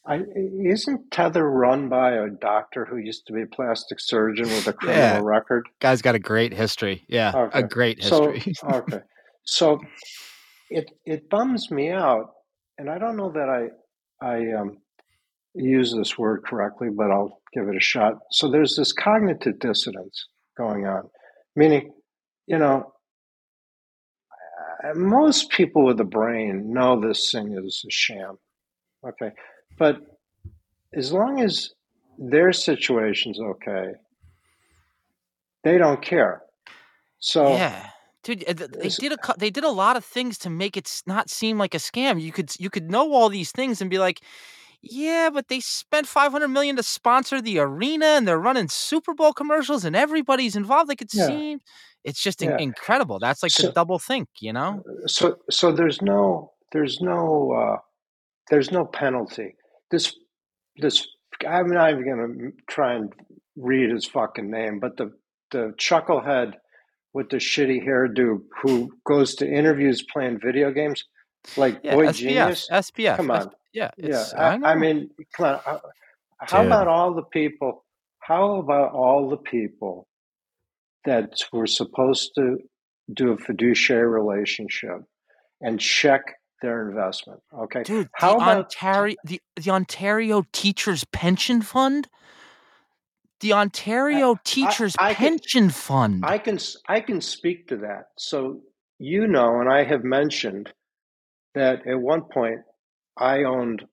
[0.06, 0.22] I,
[0.66, 4.74] isn't Tether run by a doctor who used to be a plastic surgeon with a
[4.74, 5.22] criminal Yeah.
[5.22, 5.68] record?
[5.82, 7.04] Guy's got a great history.
[7.10, 7.60] Yeah, Okay.
[7.60, 8.54] a great So history.
[8.72, 9.00] okay,
[9.44, 9.80] so
[10.70, 12.32] it it bums me out,
[12.78, 14.78] and I don't know that I I um,
[15.58, 18.14] use this word correctly, but I'll give it a shot.
[18.32, 21.10] So there's this cognitive dissonance going on,
[21.56, 21.92] meaning,
[22.46, 22.94] you know,
[24.84, 28.38] uh, most people with a brain know this thing is a sham.
[29.08, 29.32] Okay,
[29.78, 29.98] but
[30.94, 31.72] as long as
[32.18, 33.92] their situation's okay,
[35.64, 36.42] they don't care.
[37.20, 37.90] So yeah.
[38.24, 41.30] Dude, uh, they did a they did a lot of things to make it not
[41.30, 42.20] seem like a scam.
[42.22, 44.22] You could you could know all these things and be like,
[44.82, 49.14] yeah, but they spent five hundred million to sponsor the arena, and they're running Super
[49.14, 50.90] Bowl commercials, and everybody's involved.
[50.90, 51.28] Like it Yeah.
[51.28, 51.62] seems,
[52.04, 52.58] it's just Yeah.
[52.60, 53.20] incredible.
[53.20, 54.84] That's like So- the double think, you know?
[55.08, 57.78] so so there's no there's no uh,
[58.50, 59.56] there's no penalty.
[59.92, 60.16] This
[60.78, 61.08] this
[61.48, 63.12] I'm not even gonna try and
[63.56, 65.12] read his fucking name, but the
[65.52, 66.54] the chucklehead
[67.14, 71.04] with the shitty hairdo who goes to interviews playing video games,
[71.56, 72.68] like Yeah, boy SBF, genius.
[72.70, 73.16] SBF.
[73.18, 73.52] Come on.
[73.78, 74.72] Yeah, Yeah, I, I.
[74.72, 75.10] I mean,
[75.40, 75.46] on.
[75.46, 75.80] Uh,
[76.40, 76.68] how, Dude.
[76.68, 77.86] about all the people?
[78.20, 80.08] How about all the people
[81.06, 82.58] that were supposed to
[83.14, 85.00] do a fiduciary relationship
[85.62, 86.22] and check
[86.62, 87.40] their investment?
[87.54, 92.08] Okay, dude, how the about Ontario the, the Ontario Teachers Pension Fund,
[93.40, 96.24] the Ontario Teachers I can- Pension Fund.
[96.26, 98.08] I can I can speak to that.
[98.18, 98.62] So
[99.00, 100.72] you know, and I have mentioned
[101.56, 102.60] that at one point
[103.18, 103.86] I owned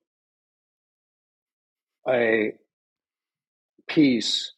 [2.09, 2.53] a
[3.89, 4.53] piece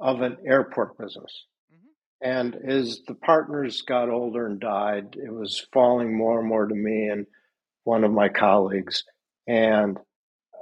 [0.00, 1.46] of an airport business.
[1.72, 1.78] Mhm.
[2.20, 6.74] And as the partners got older and died, it was falling more and more to
[6.74, 7.26] me and
[7.84, 9.04] one of my colleagues.
[9.46, 9.98] And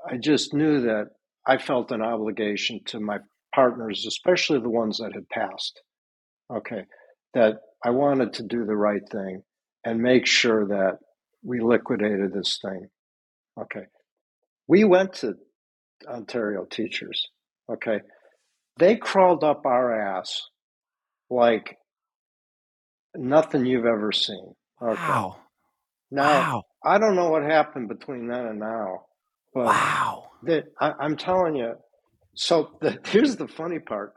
[0.06, 1.10] I just knew that
[1.46, 3.18] I felt an obligation to my
[3.54, 5.82] partners, especially the ones that had passed.
[6.50, 6.86] Okay.
[7.34, 9.42] That I wanted to do the right thing
[9.84, 10.98] and make sure that
[11.42, 12.90] we liquidated this thing.
[13.58, 13.84] Okay.
[14.68, 15.34] We went to
[16.08, 17.26] Ontario teachers.
[17.70, 18.00] Okay.
[18.78, 20.42] They crawled up our ass
[21.30, 21.76] like
[23.16, 24.54] nothing you've ever seen.
[24.82, 24.94] Okay.
[25.00, 25.36] Wow.
[26.10, 26.62] Now, wow.
[26.84, 29.06] I don't know what happened between then and now,
[29.54, 30.30] but Wow.
[30.44, 31.74] that I, I'm telling you.
[32.34, 34.14] So the, here's the funny part.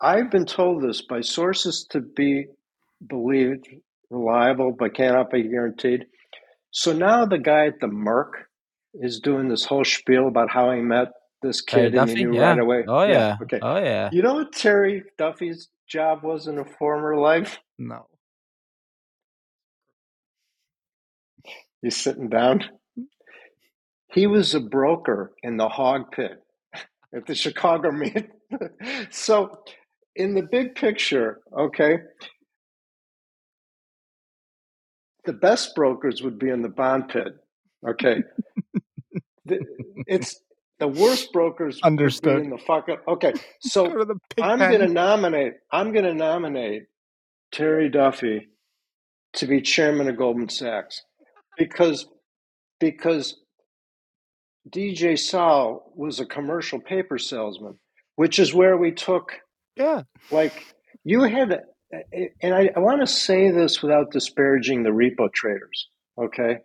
[0.00, 2.46] I've been told this by sources to be
[3.08, 3.68] believed,
[4.10, 6.06] reliable, but cannot be guaranteed.
[6.72, 8.32] So now the guy at the Merc
[8.94, 11.08] is doing this whole spiel about how he met
[11.42, 12.48] this Terry kid and he knew yeah.
[12.48, 12.84] right away.
[12.88, 13.36] Oh yeah.
[13.42, 13.58] Okay.
[13.60, 14.08] Oh yeah.
[14.10, 17.58] You know what Terry Duffy's job was in a former life?
[17.78, 18.06] No.
[21.82, 22.64] He's sitting down.
[24.12, 26.32] He was a broker in the hog pit
[27.14, 28.30] at the Chicago Mint.
[29.10, 29.58] so,
[30.14, 31.98] in the big picture, okay,
[35.24, 37.34] the best brokers would be in the bond pit.
[37.88, 38.22] Okay,
[39.46, 39.60] the,
[40.06, 40.40] it's
[40.78, 42.38] the worst brokers would Understood.
[42.40, 42.96] be in the.
[43.08, 44.70] Okay, so Go I'm pen.
[44.72, 45.54] going to nominate.
[45.70, 46.84] I'm going to nominate
[47.52, 48.48] Terry Duffy
[49.34, 51.02] to be chairman of Goldman Sachs
[51.56, 52.06] because
[52.80, 53.36] because
[54.68, 57.78] DJ Saul was a commercial paper salesman,
[58.16, 59.32] which is where we took
[59.76, 60.02] Yeah.
[60.30, 60.52] like
[61.04, 65.88] you had, and I, I want to say this without disparaging the repo traders.
[66.18, 66.58] Okay,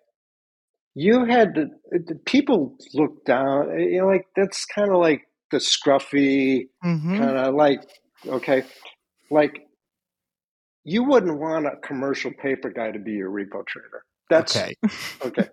[0.96, 3.80] you had the, the people look down.
[3.80, 7.18] You know, like that's kind of like the scruffy Mm-hmm.
[7.18, 7.82] kind of like
[8.28, 8.64] okay
[9.32, 9.60] like
[10.84, 14.74] you wouldn't want a commercial paper guy to be your repo trader that's okay.
[15.26, 15.48] okay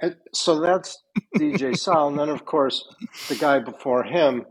[0.00, 0.98] and so that's
[1.38, 2.08] dj Sal.
[2.08, 2.84] and then of course
[3.28, 4.44] the guy before him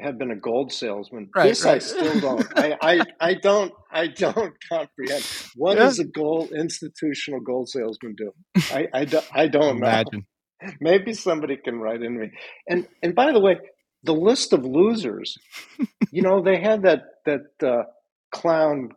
[0.00, 1.30] had been a gold salesman.
[1.34, 2.46] Right, this i still don't.
[2.56, 5.24] I, I i don't i don't comprehend.
[5.56, 5.84] What Yeah.
[5.84, 8.32] does a gold institutional gold salesman do?
[8.70, 9.86] I i, do, I don't know.
[9.88, 10.26] Imagine.
[10.80, 12.30] maybe somebody can write in me.
[12.68, 13.56] And and by the way,
[14.04, 15.36] the list of losers,
[16.12, 17.84] you know, they had that that uh,
[18.32, 18.90] clown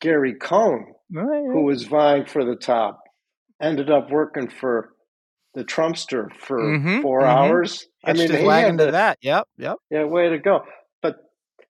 [0.00, 0.86] Gary Cohn
[1.52, 3.00] who was vying for the top,
[3.62, 4.93] ended up working for
[5.54, 7.24] the Trumpster for Mhm, 4 mhm.
[7.24, 7.86] hours.
[8.04, 9.18] I Hitched mean, his wagon to that.
[9.22, 9.76] Yep, yep.
[9.90, 10.64] yeah, way to go.
[11.02, 11.16] But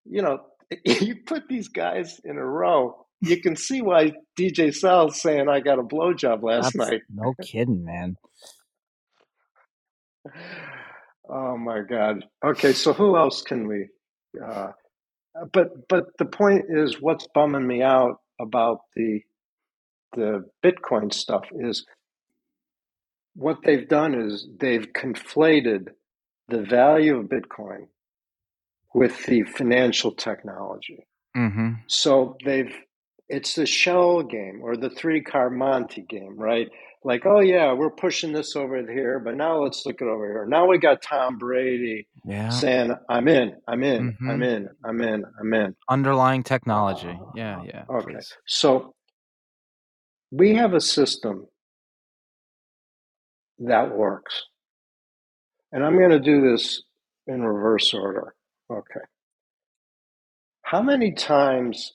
[0.04, 0.40] you know,
[0.84, 5.60] you put these guys in a row, you can see why DJ Sal's saying I
[5.60, 7.02] got a blowjob last That's- night.
[7.12, 8.16] No kidding, man.
[11.26, 12.24] Oh my God.
[12.44, 13.88] Okay, so who else can we?
[14.46, 14.72] Uh,
[15.54, 19.20] but but the point is, what's bumming me out about the
[20.12, 21.86] the Bitcoin stuff is
[23.34, 25.88] what they've done is they've conflated
[26.48, 27.86] the value of Bitcoin
[28.94, 31.06] with the financial technology.
[31.36, 31.72] Mm-hmm.
[31.88, 32.72] So they've
[33.28, 36.68] it's the shell game or the three card Monte game, right?
[37.02, 40.46] Like, oh yeah, we're pushing this over here, but now let's look it over here.
[40.46, 42.50] Now we got Tom Brady Yeah.
[42.50, 44.30] saying, I'm in, I'm in, Mhm.
[44.30, 45.76] I'm in, I'm in, I'm in.
[45.88, 47.18] Underlying technology.
[47.34, 47.84] Yeah, yeah.
[47.90, 48.12] Okay.
[48.14, 48.36] please.
[48.46, 48.94] So
[50.30, 51.46] we have a system
[53.58, 54.44] that works.
[55.72, 56.82] And I'm going to do this
[57.26, 58.34] in reverse order.
[58.70, 59.00] Okay.
[60.62, 61.92] How many times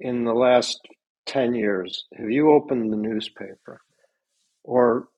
[0.00, 0.80] in the last
[1.26, 3.80] 10 years have you opened the newspaper
[4.64, 5.08] or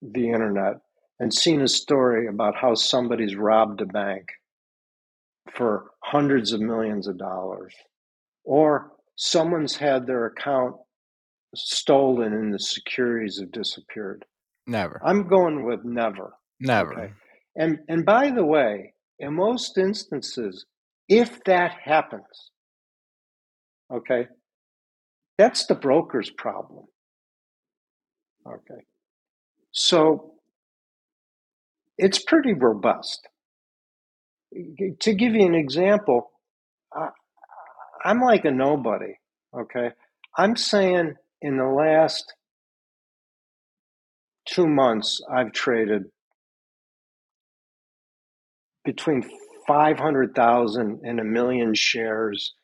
[0.00, 0.76] the internet
[1.20, 4.28] and seen a story about how somebody's robbed a bank
[5.54, 7.74] for hundreds of millions of dollars?
[8.44, 10.76] Or someone's had their account
[11.54, 14.24] stolen and the securities have disappeared?
[14.66, 15.00] Never.
[15.04, 16.34] I'm going with never.
[16.60, 16.92] Never.
[16.92, 17.12] Okay.
[17.56, 20.64] And and by the way, in most instances,
[21.08, 22.50] if that happens,
[23.92, 24.26] okay,
[25.38, 26.86] that's the broker's problem.
[28.46, 28.82] Okay.
[29.72, 30.34] So
[31.98, 33.28] it's pretty robust.
[35.00, 36.30] To give you an example,
[36.94, 37.08] I,
[38.04, 39.14] I'm like a nobody.
[39.58, 39.90] Okay.
[40.36, 42.32] I'm saying in the last
[44.46, 46.04] two months, I've traded
[48.84, 49.24] between
[49.66, 52.54] 500,000 and a million shares,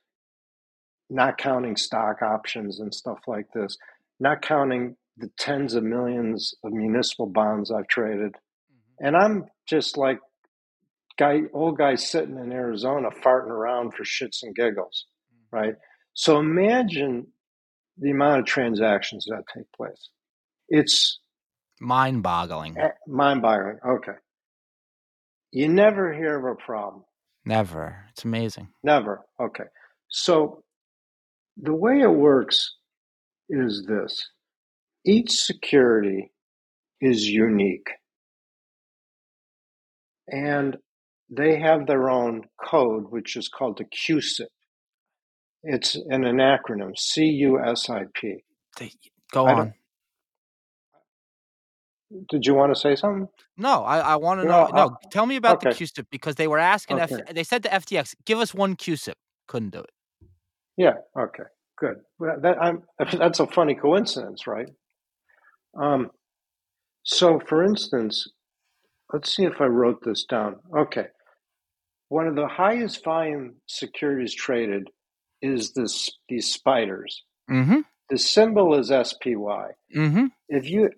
[1.09, 3.77] not counting stock options and stuff like this,
[4.19, 8.33] not counting the tens of millions of municipal bonds I've traded.
[8.33, 9.07] Mm-hmm.
[9.07, 10.19] And I'm just like
[11.19, 15.57] guy old guy sitting in Arizona farting around for shits and giggles, mm-hmm.
[15.57, 15.75] right?
[16.15, 17.29] So imagine
[17.97, 20.11] the amount of transactions that take place.
[20.69, 21.21] It's
[21.81, 22.77] Mind boggling.
[22.79, 23.79] Eh, mind boggling.
[23.87, 24.13] Okay.
[25.53, 27.05] You never hear of a problem.
[27.45, 28.05] Never.
[28.11, 28.69] It's amazing.
[28.83, 29.25] Never.
[29.41, 29.65] Okay.
[30.09, 30.63] So
[31.57, 32.75] the way it works
[33.49, 34.31] is this
[35.05, 36.33] each security
[37.01, 37.89] is unique.
[40.27, 40.77] And
[41.31, 44.49] they have their own code, which is called the CUSIP.
[45.63, 48.45] It's an, an acronym C U S I P.
[49.33, 49.75] Go on.
[52.31, 53.29] Did you want to say something?
[53.57, 54.71] No, I, I want to No, know.
[54.75, 55.85] No, uh, tell me about the okay.
[55.85, 57.01] CUSIP because they were asking.
[57.01, 59.15] F, they said to FTX, "Give us one CUSIP."
[59.47, 59.91] Couldn't do it.
[60.77, 60.95] Yeah.
[61.19, 61.45] Okay.
[61.79, 61.97] Good.
[62.19, 62.83] Well, that, I'm,
[63.19, 64.69] that's a funny coincidence, right?
[65.79, 66.11] Um,
[67.03, 68.27] so, for instance,
[69.13, 70.57] let's see if I wrote this down.
[70.77, 71.07] Okay.
[72.09, 74.89] One of the highest volume securities traded
[75.43, 77.23] is this these spiders.
[77.51, 77.81] Mm-hmm.
[78.11, 79.69] The symbol is SPY.
[79.95, 80.27] Mm-hmm.
[80.49, 80.91] If you,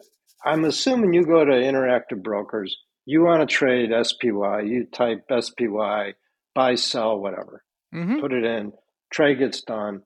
[0.44, 2.76] I'm assuming you go to Interactive Brokers,
[3.06, 4.62] you want to trade SPY.
[4.62, 6.14] You type SPY,
[6.54, 7.62] buy, sell, whatever.
[7.94, 8.20] Mm-hmm.
[8.20, 8.72] put it in,
[9.12, 10.02] trade gets done.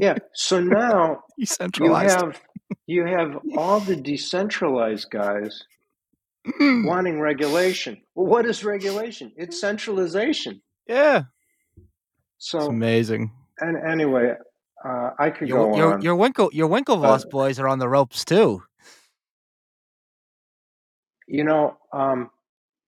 [0.00, 1.46] yeah so now you
[1.94, 2.40] have
[2.86, 5.62] you have all the decentralized guys
[6.60, 11.24] wanting regulation well what is regulation it's centralization yeah.
[12.38, 13.32] It's so amazing.
[13.58, 14.34] and anyway
[14.84, 17.78] uh, i could Your go your on your Winkle your Winklevoss but- boys are on
[17.78, 18.62] the ropes too.
[21.26, 22.30] you know um,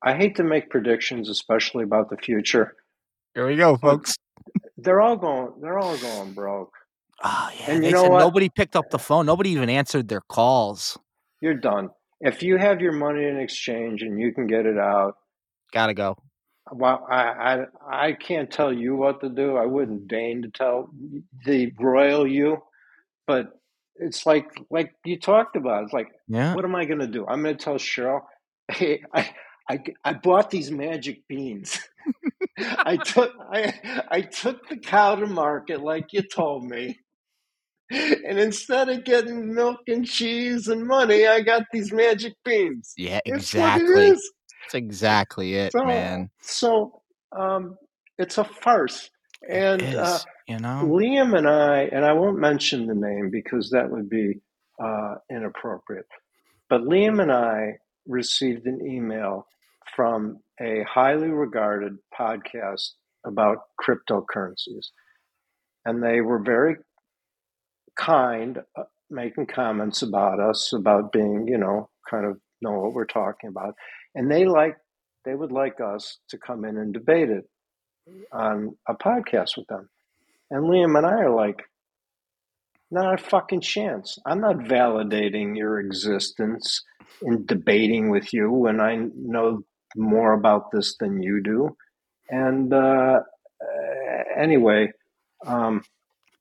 [0.02, 2.74] i hate to make predictions especially about the future
[3.34, 4.14] Here we go, folks.
[4.76, 6.72] they're all going they're all going broke
[7.24, 7.72] Oh yeah.
[7.72, 8.18] And you know what?
[8.20, 9.26] nobody picked up the phone.
[9.26, 10.98] Nobody even answered their calls.
[11.40, 11.90] you're done
[12.20, 15.14] if you have your money in exchange and you can get it out
[15.72, 16.16] Gotta go.
[16.72, 17.64] well I, I
[18.06, 20.90] i can't tell you what to do i wouldn't deign to tell
[21.46, 22.58] the royal you
[23.26, 23.52] but
[23.96, 26.54] it's like like you talked about it's like Yeah.
[26.54, 28.22] what am i going to do i'm going to tell cheryl
[28.70, 29.30] hey i
[29.70, 31.78] i, I bought these magic beans
[32.92, 36.98] i took i i took the cow to market like you told me
[37.90, 43.20] and instead of getting milk and cheese and money i got these magic beans Yeah,
[43.24, 44.10] it's exactly.
[44.10, 44.32] is
[44.64, 46.30] That's exactly it, so, man.
[46.40, 47.02] So
[47.36, 47.78] um,
[48.18, 49.10] it's a farce.
[49.48, 50.18] And is, uh,
[50.48, 50.82] you know?
[50.84, 54.40] Liam and I, and I won't mention the name because that would be
[54.82, 56.06] uh, inappropriate,
[56.68, 59.46] but Liam and I received an email
[59.96, 62.90] from a highly regarded podcast
[63.24, 64.86] about cryptocurrencies.
[65.84, 66.76] And they were very
[67.98, 73.04] kind, uh, making comments about us, about being, you know, kind of know what we're
[73.04, 73.74] talking about.
[74.14, 74.76] And they like,
[75.24, 77.44] they would like us to come in and debate it
[78.32, 79.88] on a podcast with them.
[80.50, 81.62] And Liam and I are like,
[82.90, 84.18] not a fucking chance.
[84.24, 86.82] I'm not validating your existence
[87.20, 89.60] in debating with you when I know
[89.96, 91.76] more about this than you do.
[92.30, 93.20] And uh,
[93.60, 94.92] uh, anyway,
[95.46, 95.82] um,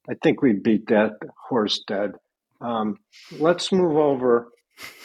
[0.09, 1.11] I think we beat that
[1.49, 2.11] horse dead.
[2.61, 2.97] Um,
[3.39, 4.49] let's move over.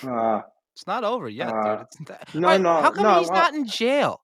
[0.02, 0.40] Uh,
[0.74, 2.08] It's not over yet, Uh, dude.
[2.34, 4.20] Not, no, no, How come no, he's well- not in jail?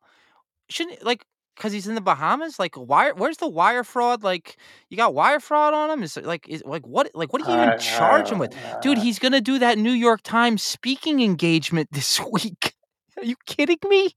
[0.71, 1.25] Shouldn't like
[1.57, 2.59] because he's in the Bahamas?
[2.59, 3.11] Like, why?
[3.13, 4.23] Where's the wire fraud?
[4.23, 4.57] Like,
[4.91, 6.03] you got wire fraud on him?
[6.03, 7.11] Is it like is like what?
[7.15, 8.99] Like, what do you even I- charge him with, dude?
[8.99, 12.75] He's gonna do that New York Times speaking engagement this week.
[13.17, 14.13] Are you kidding me?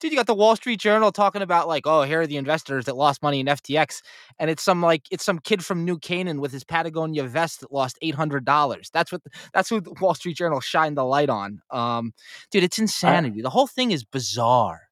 [0.00, 2.86] Dude, you got the Wall Street Journal talking about like, oh, here are the investors
[2.86, 4.00] that lost money in FTX,
[4.38, 7.70] and it's some like it's some kid from New Canaan with his Patagonia vest that
[7.70, 8.90] lost eight hundred dollars.
[8.92, 9.20] That's what
[9.52, 11.60] that's who the Wall Street Journal shined the light on.
[11.70, 12.14] Um,
[12.50, 13.42] dude, it's insanity.
[13.42, 14.90] the whole thing is bizarre.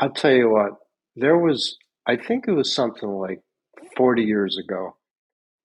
[0.00, 0.72] I'll tell you what,
[1.16, 1.76] there was,
[2.06, 3.40] I think it was something like
[3.96, 4.94] 40 years ago.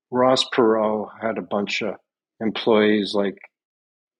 [0.09, 1.95] Ross Perot had a bunch of
[2.39, 3.38] employees like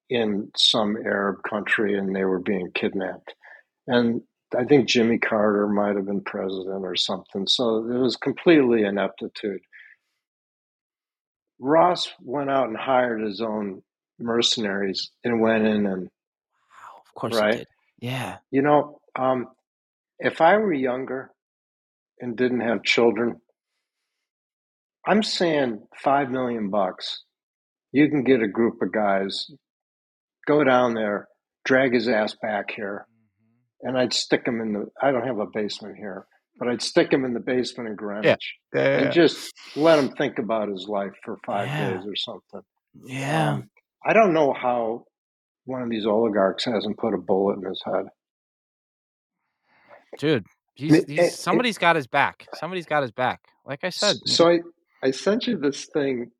[0.10, 3.34] in some Arab country and they were being kidnapped.
[3.88, 4.22] And
[4.56, 7.48] I think Jimmy Carter might have been president or something.
[7.48, 9.62] So it was completely ineptitude.
[11.60, 13.84] Ross went out and hired his own
[14.20, 17.68] mercenaries and went in and Wow, of course Right.
[18.00, 18.38] Yeah.
[18.52, 19.48] You know, um,
[20.20, 21.32] if I were younger
[22.20, 23.40] and didn't have children,
[25.06, 27.24] I'm saying five million bucks.
[27.92, 29.52] You can get a group of guys,
[30.48, 31.28] go down there,
[31.66, 33.06] drag his ass back here,
[33.84, 34.86] and I'd stick him in the.
[35.02, 36.26] I don't have a basement here,
[36.58, 40.70] but I'd stick him in the basement in Greenwich and just let him think about
[40.70, 41.92] his life for five Yeah.
[41.92, 42.62] days or something.
[43.06, 43.52] Yeah.
[43.54, 43.70] Um,
[44.06, 45.06] I don't know how
[45.66, 48.06] one of these oligarchs hasn't put a bullet in his head.
[50.20, 50.46] dude.
[50.76, 52.48] He's, he's somebody's got his back.
[52.56, 53.42] Somebody's got his back.
[53.66, 54.60] Like I said, So I,
[55.04, 56.32] I sent you this thing,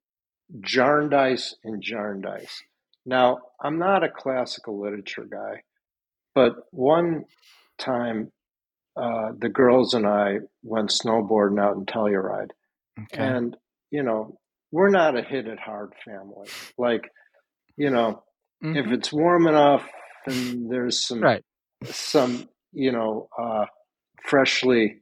[0.60, 2.64] Jarndyce and Jarndyce.
[3.06, 5.62] Now, I'm not a classical literature guy,
[6.36, 7.26] but one
[7.78, 8.32] time
[8.96, 12.52] uh, the girls and I went snowboarding out in Telluride.
[13.00, 13.24] okay.
[13.24, 13.58] And,
[13.90, 14.38] you know,
[14.72, 16.48] we're not a hit it hard family.
[16.78, 17.10] Like,
[17.76, 18.24] you know,
[18.62, 18.94] if Mhm.
[18.94, 19.88] it's warm enough
[20.26, 21.44] and there's some, Right.
[21.86, 23.66] some, you know, uh,
[24.24, 25.02] freshly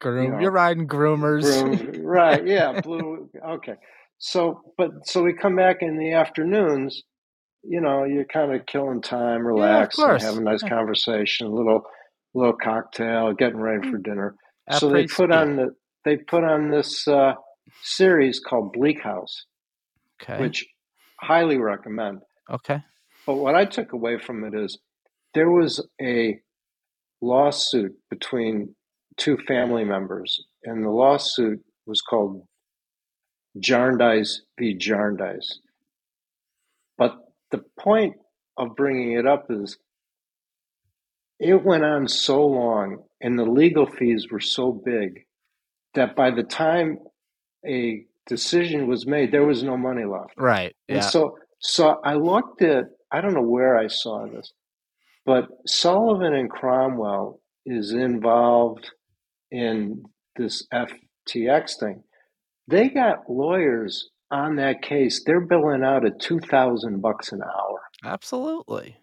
[0.00, 1.42] Groom, you know, you're riding groomers.
[1.44, 2.46] Room, right?
[2.46, 3.30] Yeah, blue.
[3.44, 3.74] Okay.
[4.18, 7.02] So, but so we come back in the afternoons,
[7.62, 10.22] you know, you're kind of killing time, relax, and course.
[10.22, 10.68] have a nice Yeah.
[10.70, 11.82] conversation, a little
[12.34, 14.34] little cocktail, getting ready for dinner.
[14.72, 17.32] So they put on the they put on this uh,
[17.82, 19.46] series called Bleak House,
[20.22, 20.38] Okay.
[20.40, 20.66] which
[21.20, 22.20] highly recommend.
[22.50, 22.82] okay.
[23.26, 24.78] But what I took away from it is
[25.34, 26.38] there was a
[27.20, 28.76] lawsuit between
[29.16, 32.46] two family members, and the lawsuit was called
[33.58, 34.74] Jarndyce v.
[34.76, 35.60] Jarndyce.
[37.50, 38.14] The point
[38.56, 39.78] of bringing it up is
[41.38, 45.24] it went on so long and the legal fees were so big
[45.94, 46.98] that by the time
[47.66, 50.32] a decision was made, there was no money left.
[50.36, 50.74] Right.
[50.88, 51.08] And Yeah.
[51.08, 54.52] so, so I looked at, I don't know where I saw this,
[55.24, 58.90] but Sullivan and Cromwell is involved
[59.50, 60.04] in
[60.36, 62.02] this FTX thing.
[62.68, 65.22] They got lawyers on that case.
[65.24, 67.80] They're billing out at two thousand bucks an hour.
[68.04, 68.96] Absolutely.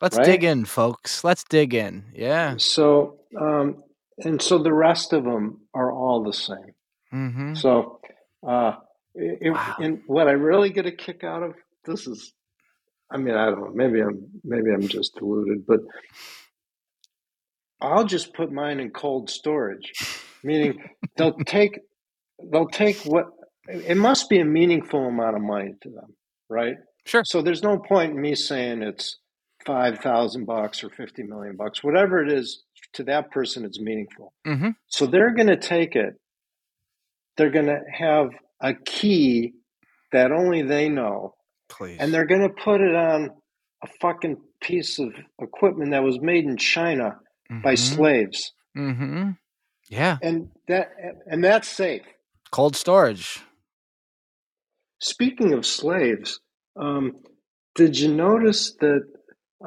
[0.00, 0.26] Let's Right?
[0.26, 1.22] dig in, folks.
[1.24, 2.04] Let's dig in.
[2.14, 2.56] Yeah.
[2.58, 3.82] So, um,
[4.18, 6.74] and so the rest of them are all the same.
[7.12, 7.54] Mm-hmm.
[7.54, 8.00] So,
[8.46, 8.72] uh,
[9.14, 9.76] it, Wow.
[9.80, 11.54] and what I really get a kick out of
[11.84, 12.32] this is,
[13.10, 15.80] I mean, I don't know, maybe I'm maybe I'm just deluded, but
[17.80, 19.92] I'll just put mine in cold storage,
[20.42, 20.82] meaning
[21.16, 21.78] they'll take
[22.50, 23.26] they'll take what
[23.68, 26.14] it must be a meaningful amount of money to them,
[26.48, 26.76] right?
[27.06, 27.22] Sure.
[27.24, 29.18] So there's no point in me saying it's
[29.66, 32.62] five thousand bucks or fifty million bucks, whatever it is
[32.94, 34.32] to that person, it's meaningful.
[34.46, 34.70] Mm-hmm.
[34.88, 36.14] So they're going to take it.
[37.36, 39.54] They're going to have a key
[40.12, 41.34] that only they know,
[41.68, 41.96] Please.
[41.98, 43.30] and they're going to put it on
[43.82, 45.08] a fucking piece of
[45.40, 47.16] equipment that was made in China
[47.62, 47.94] by mm-hmm.
[47.94, 49.30] slaves, Mm-hmm.
[49.90, 50.18] Yeah.
[50.22, 50.90] and that
[51.26, 52.02] and that's safe.
[52.50, 53.40] Cold storage.
[55.02, 56.38] Speaking of slaves,
[56.76, 57.16] um,
[57.74, 59.02] did you notice that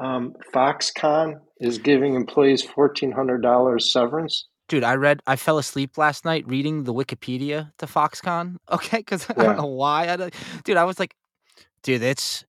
[0.00, 4.46] um, Foxconn is giving employees fourteen hundred dollars severance?
[4.66, 5.20] Dude, I read.
[5.26, 8.56] I fell asleep last night reading the Wikipedia to Foxconn.
[8.72, 10.08] Okay, because I don't know why.
[10.08, 10.34] I don't,
[10.64, 11.14] dude, I was like,
[11.82, 12.46] dude, it's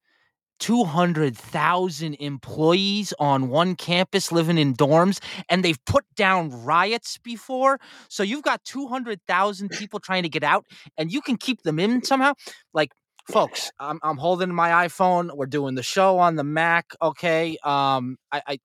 [0.60, 7.18] two hundred thousand employees on one campus living in dorms, and they've put down riots
[7.18, 7.80] before.
[8.08, 10.66] So you've got two hundred thousand people trying to get out,
[10.98, 12.34] and you can keep them in somehow.
[12.74, 12.92] Like,
[13.30, 15.36] folks, I'm I'm holding my iPhone.
[15.36, 16.92] We're doing the show on the Mac.
[17.02, 18.60] Okay, um, I, I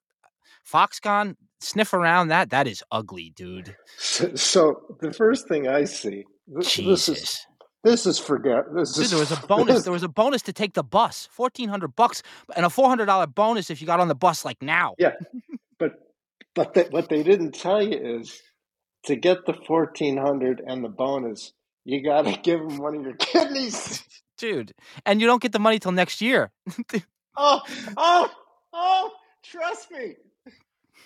[0.70, 2.50] Foxconn sniff around that.
[2.50, 3.76] That is ugly, dude.
[3.98, 7.46] So, so the first thing I see, th- this is Jesus.
[7.84, 8.64] This is forget.
[8.74, 9.74] This Dude, is there was a bonus.
[9.76, 12.22] this- There was a bonus to take the bus, fourteen hundred bucks,
[12.56, 14.94] and a four hundred dollar bonus if you got on the bus like now.
[14.98, 15.12] Yeah,
[15.78, 15.92] but
[16.54, 18.40] but they, what they didn't tell you is
[19.04, 21.52] to get the fourteen hundred and the bonus,
[21.84, 24.02] you got to give them one of your kidneys.
[24.38, 24.72] dude.
[25.06, 26.50] And you don't get the money till next year.
[27.34, 27.62] Oh,
[27.96, 28.28] oh,
[28.74, 29.10] oh!
[29.42, 30.16] Trust me.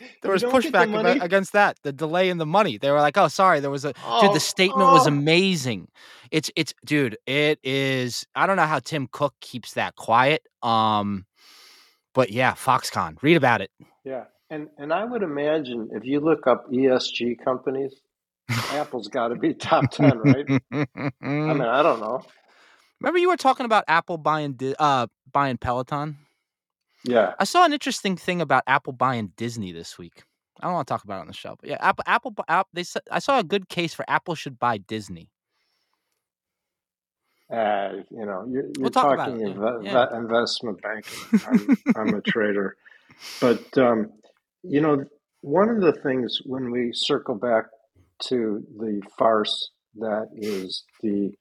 [0.22, 2.78] There was don't the pushback against that, the delay in the money.
[2.78, 4.02] They were like, "Oh, sorry, there was a dude.
[4.04, 5.10] Oh, The statement was oh.
[5.10, 5.88] amazing.
[6.30, 7.16] It's it's dude.
[7.26, 8.26] It is.
[8.34, 10.42] I don't know how Tim Cook keeps that quiet.
[10.62, 11.26] Um,
[12.14, 13.22] but yeah, Foxconn.
[13.22, 13.70] Read about it.
[14.04, 17.94] Yeah, and and I would imagine if you look up ESG companies,
[18.72, 20.46] Apple's got to be top ten, right?
[20.72, 20.86] I
[21.22, 22.22] mean, I don't know.
[23.00, 26.18] Remember you were talking about Apple buying uh buying Peloton.
[27.06, 30.24] Yeah, I saw an interesting thing about Apple buying Disney this week.
[30.60, 32.42] I don't want to talk about it on the show, but yeah, Apple, Apple, bu-
[32.48, 35.30] App, they said I saw a good case for Apple should buy Disney.
[37.52, 40.18] uh, you know, you're, you're We'll talk about talking yeah, yeah.
[40.18, 41.18] investment banking.
[41.46, 42.76] I'm, I'm a trader,
[43.40, 44.10] but um,
[44.62, 45.04] you know,
[45.42, 47.66] one of the things when we circle back
[48.24, 51.32] to the farce that is the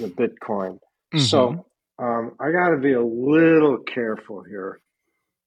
[0.00, 0.78] the Bitcoin.
[1.12, 1.18] Mm-hmm.
[1.18, 1.66] So
[1.98, 4.80] um, I got to be a little careful here,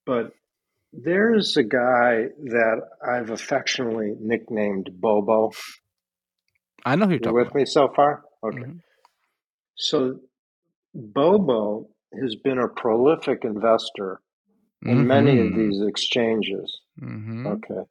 [0.05, 0.33] but
[0.93, 5.51] there's a guy that I've affectionately nicknamed Bobo.
[6.85, 7.55] I know who you're You talking with about.
[7.55, 8.23] me so far?
[8.43, 8.59] Okay.
[8.59, 8.79] Mhm.
[9.75, 10.19] So
[10.93, 11.89] Bobo
[12.19, 14.21] has been a prolific investor
[14.83, 15.55] in many of Mhm.
[15.55, 16.79] these exchanges.
[16.99, 17.45] Mhm.
[17.57, 17.89] Okay.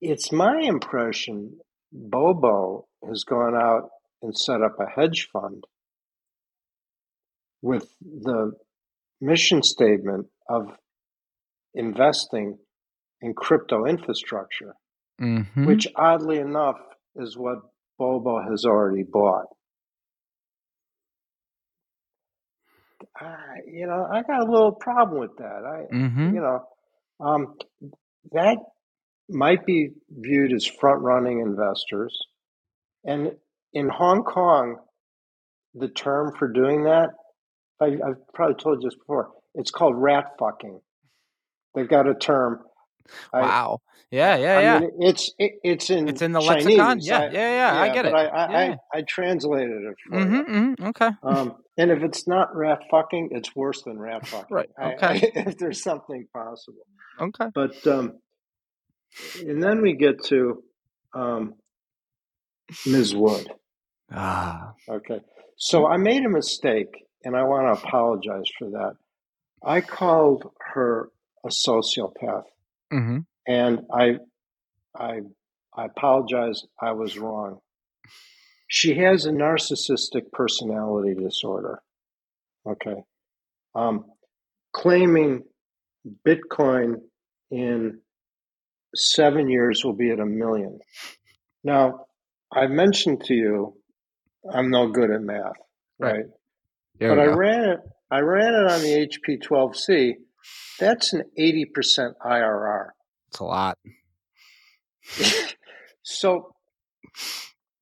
[0.00, 1.60] It's my impression
[1.92, 3.90] Bobo has gone out
[4.22, 5.64] and set up a hedge fund
[7.64, 8.52] with the
[9.22, 10.76] mission statement of
[11.72, 12.58] investing
[13.22, 14.74] in crypto infrastructure,
[15.18, 15.66] Mhm.
[15.66, 16.78] which oddly enough
[17.16, 17.60] is what
[17.98, 19.46] Bobo has already bought.
[23.16, 25.64] I, you know, I got a little problem with that.
[25.64, 26.34] I, Mhm.
[26.34, 26.68] you know,
[27.18, 27.56] um,
[28.32, 28.58] that
[29.30, 32.14] might be viewed as front running investors.
[33.04, 33.38] And
[33.72, 34.86] in Hong Kong,
[35.72, 37.08] the term for doing that.
[37.80, 39.30] I, I've probably told you this before.
[39.54, 40.80] It's called rat fucking.
[41.74, 42.60] They've got a term.
[43.32, 43.80] I- Wow.
[44.10, 44.78] Yeah, yeah, I yeah.
[44.78, 46.66] mean, it's it, it's in It's in the Chinese.
[46.66, 46.98] lexicon?
[47.00, 48.14] Yeah, I- yeah, yeah, I get it.
[48.14, 48.76] I I, Yeah.
[48.94, 50.84] I I translated it for mm-hmm, mm-hmm.
[50.86, 51.10] Okay.
[51.24, 54.54] Um, and if it's not rat fucking, it's worse than rat fucking.
[54.54, 55.06] Right, I- okay.
[55.06, 56.86] I- if there's something possible.
[57.20, 57.46] Okay.
[57.54, 58.18] But um,
[59.40, 60.62] and then we get to
[61.12, 61.54] um,
[62.86, 63.14] Ms.
[63.16, 63.48] Wood.
[64.12, 64.74] Ah.
[64.88, 65.20] Okay,
[65.56, 68.96] so I made a mistake, and I want to apologize for that.
[69.64, 71.10] I called her
[71.44, 72.44] a sociopath,
[72.92, 73.18] Mm-hmm.
[73.48, 74.18] and I,
[74.94, 75.20] I,
[75.76, 76.62] I apologize.
[76.80, 77.58] I was wrong.
[78.68, 81.80] She has a narcissistic personality disorder.
[82.66, 83.02] Okay,
[83.74, 84.04] um,
[84.72, 85.42] claiming
[86.26, 86.96] Bitcoin
[87.50, 88.00] in
[88.94, 90.78] seven years will be at a million.
[91.62, 92.06] Now,
[92.52, 93.76] I mentioned to you,
[94.50, 95.52] I'm no good at math,
[95.98, 96.12] Right.
[96.16, 96.24] right?
[96.98, 97.80] There but I ran it.
[98.10, 100.12] I ran it on the HP 12C.
[100.78, 102.86] That's an 80% IRR.
[103.28, 103.78] It's a lot.
[106.02, 106.54] so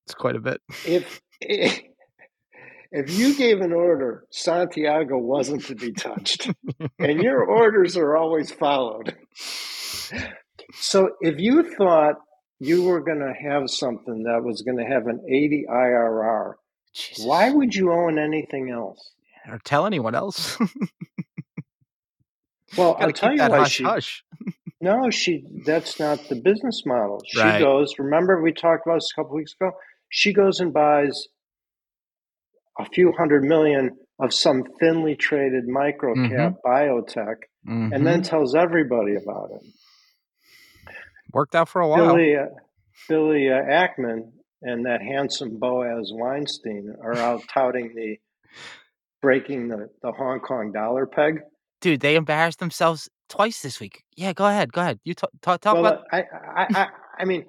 [0.06, 0.60] It's quite a bit.
[0.86, 6.50] if if you gave an order, Santiago wasn't to be touched,
[6.98, 9.16] and your orders are always followed.
[10.74, 12.16] So if you thought
[12.60, 16.52] you were going to have something that was going to have an 80 IRR,
[16.94, 17.24] Jesus.
[17.24, 19.12] why would you own anything else?
[19.48, 20.58] Or tell anyone else?
[22.76, 23.84] Well, I'll tell you that why hush she.
[23.84, 24.24] hush.
[24.80, 25.44] No, she.
[25.66, 27.22] That's not the business model.
[27.26, 27.60] She Right.
[27.60, 27.92] goes.
[27.98, 29.72] Remember, we talked about this a couple weeks ago.
[30.08, 31.28] She goes and buys
[32.80, 37.36] a few hundred million of some thinly traded micro cap biotech,
[37.66, 38.28] and then Mhm.
[38.28, 39.62] tells everybody about it.
[41.32, 42.08] worked out for a while.
[42.08, 42.46] Billy, uh,
[43.08, 44.32] Billy uh, Ackman
[44.62, 48.16] and that handsome Boaz Weinstein are out touting the
[49.20, 51.40] breaking the, the Hong Kong dollar peg.
[51.80, 54.04] Dude, they embarrassed themselves twice this week.
[54.16, 54.72] Yeah, go ahead.
[54.72, 55.00] Go ahead.
[55.04, 56.86] You talk talk, talk well, about I, I, I,
[57.20, 57.44] I mean,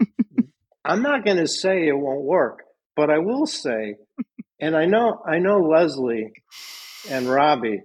[0.84, 2.60] I'm not going to say it won't work,
[2.94, 3.96] but I will say,
[4.60, 6.32] and I know, I know Leslie
[7.10, 7.82] and Robbie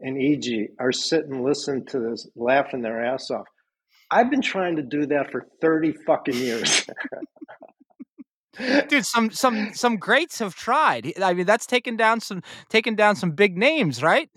[0.00, 3.46] and EG are sitting listening to this, laughing their ass off.
[4.10, 6.86] I've been trying to do that for 30 fucking years.
[8.88, 13.16] dude some some some greats have tried i mean that's taken down some taken down
[13.16, 14.28] some big names right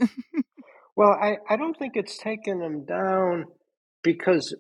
[0.96, 3.46] Well, I, I don't think it's taken them down
[4.02, 4.56] because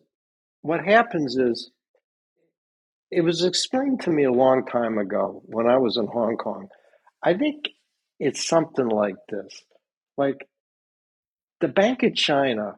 [0.61, 1.71] what happens is
[3.09, 6.67] it was explained to me a long time ago when I was in Hong Kong.
[7.23, 7.69] I think
[8.19, 9.63] it's something like this.
[10.17, 10.45] Like
[11.61, 12.75] the Bank of China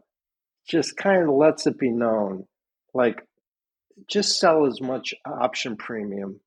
[0.69, 2.45] just kind of lets it be known
[2.93, 3.23] like
[4.07, 6.39] just sell as much option premium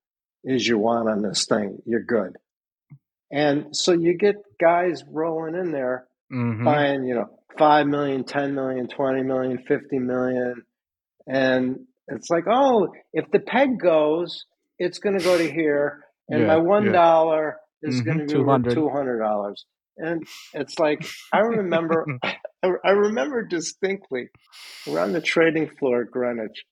[0.48, 1.78] as you want on this thing.
[1.86, 2.36] You're good.
[3.32, 6.64] And so you get guys rolling in there mm-hmm.
[6.64, 10.62] buying, you know, 5 million, 10 million, 20 million, 50 million.
[11.26, 14.44] And it's like, oh, if the peg goes,
[14.78, 16.00] it's going to go to here.
[16.28, 16.92] And Yeah, my $1 yeah.
[16.92, 18.76] dollar is Mhm, going to be worth 200.
[18.76, 19.54] $200.
[19.98, 22.06] And it's like, I remember,
[22.62, 24.28] I I remember distinctly,
[24.86, 26.64] we're on the trading floor at Greenwich.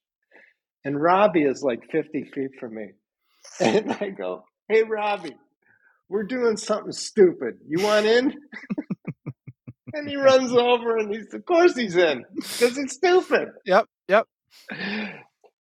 [0.84, 2.92] And Robbie is like 50 feet from me.
[3.60, 5.36] And I go, hey, Robbie,
[6.08, 7.58] we're doing something stupid.
[7.66, 8.34] You want in?
[9.94, 13.48] and he runs over and he's, of course he's in because it's stupid.
[13.66, 14.26] yep yep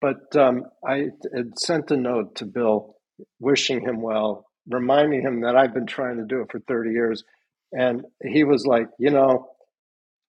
[0.01, 2.97] But um, I had sent a note to Bill
[3.41, 7.25] wishing him well, reminding him that I've been trying to do it for 30 years.
[7.73, 9.49] And he was like, you know,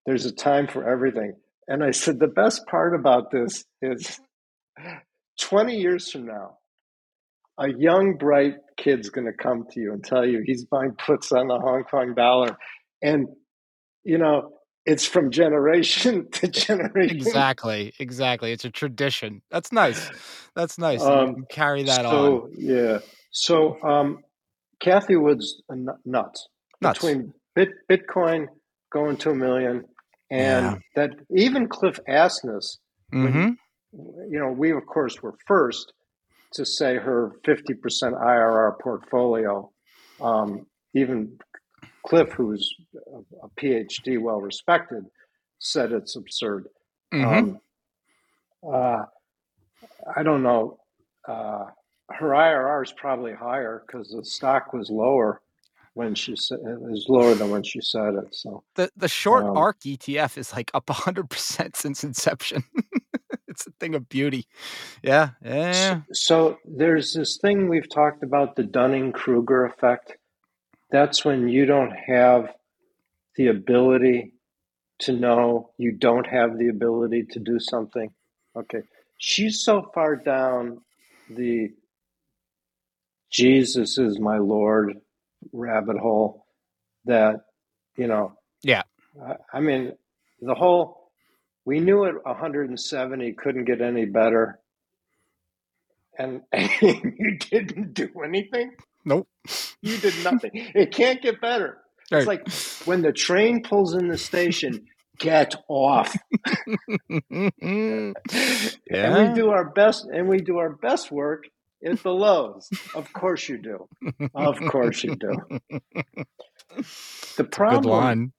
[0.06, 1.36] there's a time for everything.
[1.68, 4.20] And I said, the best part about this is
[5.40, 6.58] 20 years from now,
[7.58, 11.32] a young, bright kid's going to come to you and tell you he's buying puts
[11.32, 12.58] on the Hong Kong dollar.
[13.02, 13.28] And,
[14.04, 14.54] you know,
[14.86, 17.16] it's from generation to generation.
[17.16, 20.12] exactly exactly it's a tradition that's nice
[20.56, 23.00] that's nice Um, carry that on yeah.
[23.32, 24.20] So, um,
[24.80, 25.62] Cathie Wood's
[26.06, 26.48] nuts.
[26.82, 27.00] Nuts.
[27.00, 28.48] Between Bit, Bitcoin
[28.92, 29.86] going to a million
[30.30, 30.78] and Yeah.
[30.96, 32.78] that even Cliff Asness,
[33.14, 33.52] mm-hmm.
[34.30, 35.94] you know, we of course were first
[36.54, 39.70] to say her 50% IRR portfolio.
[40.22, 41.38] Um, even
[42.06, 42.76] Cliff, who's
[43.42, 45.06] a, PhD, well respected,
[45.60, 46.68] said it's absurd.
[47.14, 47.58] Mm-hmm.
[48.70, 49.06] Um, uh,
[50.16, 50.80] I don't know.
[51.28, 51.66] Uh,
[52.10, 55.42] her IRR is probably higher because the stock was lower
[55.94, 58.34] when she said it was lower than when she said it.
[58.34, 62.64] So the the short um, ARK etf is like up 100% since inception
[63.54, 64.46] it's a thing of beauty
[65.02, 70.18] yeah yeah So, so there's this thing we've talked about the Dunning Kruger effect.
[70.92, 72.42] that's when you don't have
[73.36, 74.34] the ability
[75.00, 78.10] to know you don't have the ability to do something.
[78.56, 78.82] Okay.
[79.18, 80.82] She's so far down
[81.30, 81.70] the
[83.32, 84.98] Jesus is my Lord
[85.52, 86.46] rabbit hole
[87.06, 87.38] that,
[87.98, 88.84] you know, Yeah.
[89.22, 89.94] I, I mean,
[90.42, 91.03] the whole,
[91.66, 94.60] we knew at 170 couldn't get any better.
[96.18, 96.42] And
[96.82, 98.76] you didn't do anything.
[99.06, 99.28] Nope.
[99.82, 100.52] You did nothing.
[100.54, 101.80] It can't get better.
[102.12, 102.48] It's like
[102.86, 104.86] when the train pulls in the station,
[105.20, 106.16] get off.
[108.90, 111.46] And we do our best and we do our best work
[111.86, 112.70] at the lows.
[112.94, 113.88] Of course you do.
[114.36, 115.60] Of course you do.
[117.38, 118.34] The problem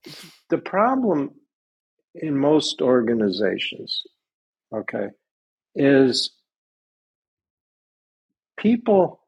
[0.51, 1.31] the problem
[2.15, 4.03] in most organizations,
[4.73, 5.09] okay,
[5.75, 6.33] is
[8.57, 9.21] people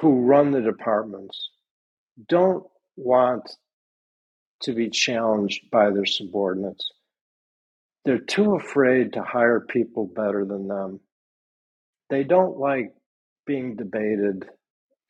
[0.00, 1.50] who run the departments
[2.28, 2.64] don't
[2.96, 3.50] want
[4.62, 6.90] to be challenged by their subordinates.
[8.04, 11.00] They're too afraid to hire people better than them.
[12.10, 12.92] They don't like
[13.46, 14.48] being debated,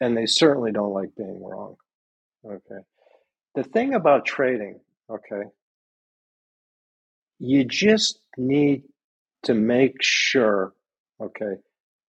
[0.00, 1.76] and they certainly don't like being wrong.
[2.44, 2.82] Okay.
[3.54, 5.48] The thing about trading, okay,
[7.38, 8.82] you just need
[9.44, 10.72] to make sure,
[11.20, 11.56] okay,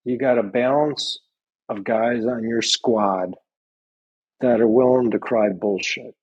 [0.03, 1.19] you got a balance
[1.69, 3.35] of guys on your squad
[4.41, 6.15] that are willing to cry bullshit.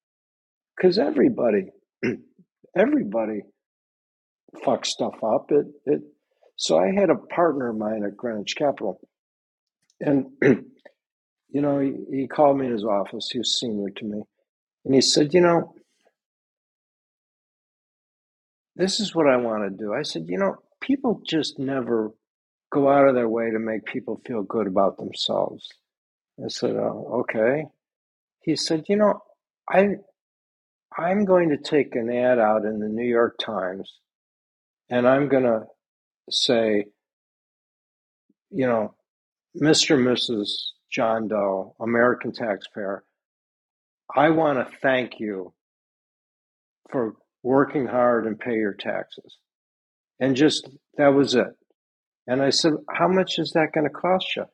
[0.77, 1.67] Because everybody,
[2.77, 3.43] everybody
[4.65, 5.51] fucks stuff up.
[5.51, 6.01] It, it,
[6.57, 9.01] so I had a partner of mine at Greenwich Capital,
[10.01, 13.29] and you know, he, he called me in his office.
[13.33, 14.23] He was senior to me,
[14.85, 15.75] and he said, "You know,
[18.77, 22.13] this is what I want to do." I said, "You know, people just never
[22.71, 25.69] go out of their way to make people feel good about themselves."
[26.43, 27.67] I said, oh, "Okay."
[28.41, 29.23] He said, "You know,
[29.69, 29.97] I
[30.97, 33.99] I'm going to take an ad out in the New York Times,
[34.91, 35.65] and I'm going to
[36.31, 36.87] say,
[38.51, 38.95] you know,
[39.57, 39.95] Mr.
[39.95, 40.49] and Mrs.
[40.91, 43.05] John Doe, American taxpayer,
[44.15, 45.55] I want to thank you
[46.91, 49.39] for working hard and pay your taxes.
[50.21, 51.57] And just that was it.
[52.27, 54.45] And I said, How much is that going to cost you?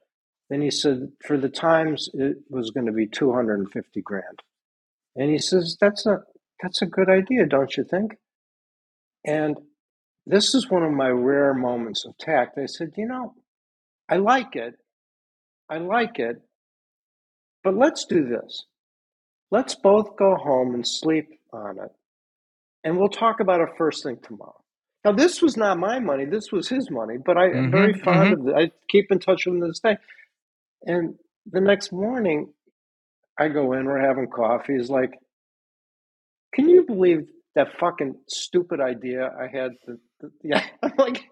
[0.50, 4.42] And he said, For the Times, it was going to be 250 grand.
[5.16, 6.20] And he says, That's a
[6.62, 8.16] that's a good idea, don't you think?
[9.24, 9.58] And
[10.26, 12.58] this is one of my rare moments of tact.
[12.58, 13.34] I said, You know,
[14.08, 14.74] I like it.
[15.68, 16.40] I like it.
[17.62, 18.64] But let's do this.
[19.50, 21.90] Let's both go home and sleep on it.
[22.84, 24.54] And we'll talk about it first thing tomorrow.
[25.04, 26.24] Now, this was not my money.
[26.24, 28.54] This was his money, but I am very Mhm, fond of it.
[28.54, 29.96] I keep in touch with him to this day.
[30.86, 32.52] And the next morning,
[33.38, 34.74] I go in, we're having coffee.
[34.76, 35.12] He's like,
[36.54, 39.72] Can you believe that fucking stupid idea I had?
[39.86, 40.64] To, to, yeah.
[40.82, 41.30] I'm like,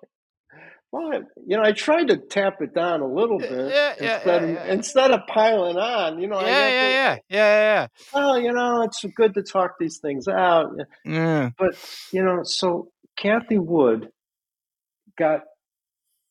[0.93, 1.12] well,
[1.47, 4.64] you know, I tried to tap it down a little bit Yeah, yeah, instead, yeah,
[4.64, 6.20] of, instead of piling on.
[6.20, 9.43] You know, Yeah, I yeah, to, yeah, yeah, yeah, well, you know, it's good to
[9.43, 10.70] talk these things out.
[11.05, 11.51] yeah.
[11.59, 11.74] But,
[12.12, 14.09] you know, so Cathie Wood
[15.18, 15.41] got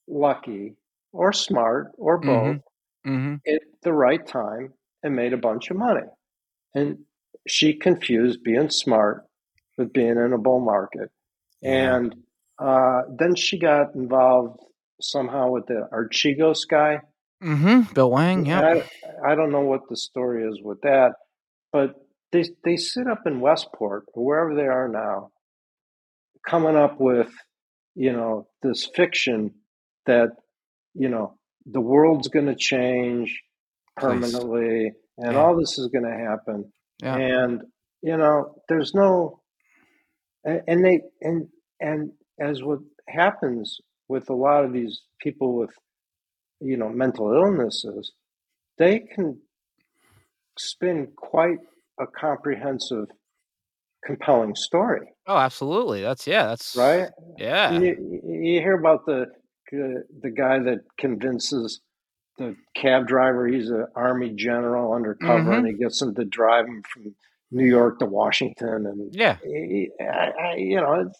[0.07, 0.75] lucky
[1.11, 2.57] or smart or both
[3.05, 3.35] Mm-hmm.
[3.47, 6.07] at the right time and made a bunch of money.
[6.73, 7.05] And
[7.47, 9.25] she confused being smart
[9.77, 11.11] with being in a bull market.
[11.63, 12.15] And
[12.59, 14.59] uh, then she got involved
[15.01, 16.99] somehow with the Archegos guy.
[17.43, 17.93] Mm-hmm.
[17.93, 18.45] Bill Hwang.
[18.45, 18.81] Yeah.
[19.25, 21.13] I, I don't know what the story is with that,
[21.71, 21.95] but
[22.31, 25.31] they they sit up in Westport or wherever they are now,
[26.47, 27.31] coming up with
[27.95, 29.51] you know this fiction
[30.05, 30.29] that
[30.93, 33.41] you know the world's going to change
[33.97, 35.39] permanently and Yeah.
[35.39, 37.15] all this is going to happen Yeah.
[37.17, 37.61] and
[38.01, 39.41] you know there's no
[40.43, 41.47] and and they and
[41.79, 43.77] and as what happens
[44.07, 45.71] with a lot of these people with
[46.61, 48.11] you know mental illnesses
[48.77, 49.37] they can
[50.57, 51.57] spin quite
[51.99, 53.07] a comprehensive
[54.05, 56.03] compelling story Oh, absolutely.
[56.03, 56.45] That's yeah.
[56.45, 57.09] That's right
[57.39, 57.71] Yeah.
[57.79, 59.25] You, you hear about the
[59.71, 61.81] the guy that convinces
[62.37, 65.51] the cab driver he's an army general undercover mm-hmm.
[65.53, 67.15] and he gets him to drive him from
[67.51, 69.37] New York to Washington and Yeah.
[69.43, 71.11] he- I, I, you know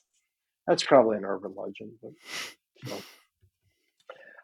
[0.67, 2.11] that's probably an urban legend but
[2.87, 2.97] so.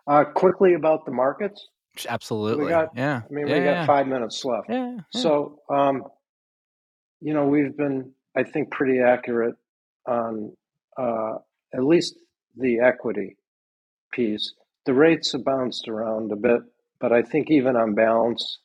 [0.07, 1.67] uh, quickly about the markets
[2.07, 2.69] Absolutely.
[2.69, 3.21] got- yeah.
[3.29, 3.85] I mean yeah, we got yeah.
[3.85, 4.95] five minutes left Yeah.
[4.95, 5.21] yeah.
[5.21, 6.03] so, um,
[7.21, 9.55] you know, we've been, I think, pretty accurate
[10.07, 10.53] on
[10.97, 11.33] uh,
[11.73, 12.15] at least
[12.57, 13.37] the equity
[14.11, 14.53] piece.
[14.85, 16.61] The rates have bounced around a bit,
[16.99, 18.59] but I think even on balance,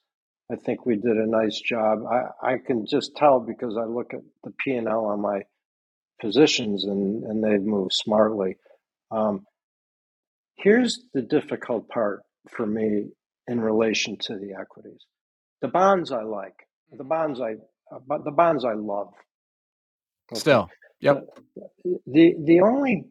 [0.51, 1.99] I think we did a nice job.
[2.11, 5.43] I, I can just tell because I look at the P and L on my
[6.21, 8.57] positions, and and they've moved smartly.
[9.11, 9.47] Um,
[10.57, 13.11] here's the difficult part for me
[13.49, 15.01] in relation to the equities.
[15.61, 16.67] The bonds I like.
[16.93, 17.57] The bonds I,
[18.07, 19.13] but the bonds I love.
[20.33, 20.41] Okay.
[20.41, 20.69] Still,
[21.01, 21.25] yep.
[21.85, 23.05] The, the the only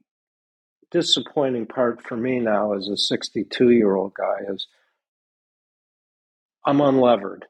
[0.91, 4.67] disappointing part for me now as a 62 year old guy is
[6.65, 7.41] I'm unlevered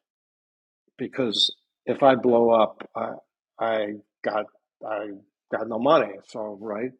[0.97, 1.53] because
[1.85, 3.13] if I blow up, I,
[3.59, 3.87] I
[4.23, 4.45] got
[4.85, 5.09] I
[5.51, 6.13] got no money.
[6.27, 6.91] So right,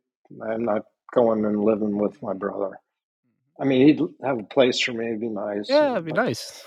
[0.50, 0.84] I'm not
[1.14, 2.80] going and living with my brother.
[3.60, 5.08] I mean, he'd have a place for me.
[5.08, 5.66] It'd be nice.
[5.70, 6.64] Yeah, it'd be but, nice.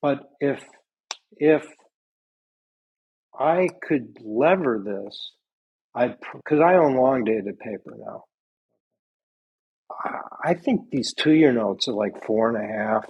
[0.00, 0.62] But if
[1.36, 1.64] if
[3.38, 5.32] I could lever this,
[5.94, 8.24] I because I own long dated paper now.
[10.44, 13.06] I think these two year notes are like four and a half,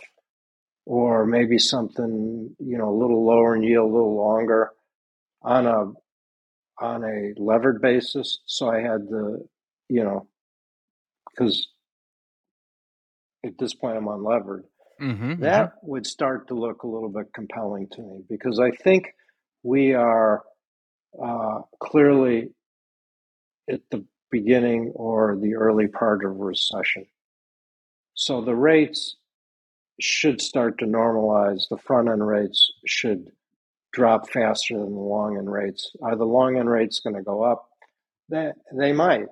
[0.84, 4.70] or maybe something you know a little lower in yield, a little longer
[5.42, 5.92] on a
[6.82, 8.40] on a levered basis.
[8.46, 9.46] So I had the
[9.88, 10.26] you know
[11.30, 11.68] because
[13.44, 14.64] at this point I'm unlevered.
[15.00, 15.88] Mm-hmm, That mm-hmm.
[15.88, 19.14] would start to look a little bit compelling to me because I think
[19.62, 20.42] we are
[21.22, 22.50] uh, clearly
[23.70, 27.06] at the beginning or the early part of recession.
[28.14, 29.16] So the rates
[30.00, 31.68] should start to normalize.
[31.68, 33.26] The front end rates should
[33.92, 35.92] drop faster than the long end rates.
[36.02, 37.68] Are the long end rates going to go up?
[38.28, 39.28] They, they might.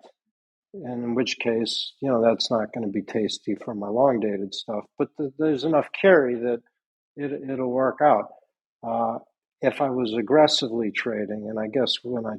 [0.73, 4.21] And in which case, you know, that's not going to be tasty for my long
[4.21, 4.85] dated stuff.
[4.99, 6.63] But the, there's enough carry that
[7.17, 8.29] it, it'll work out.
[8.83, 9.19] Uh,
[9.63, 12.37] if I was aggressively trading, and I guess when I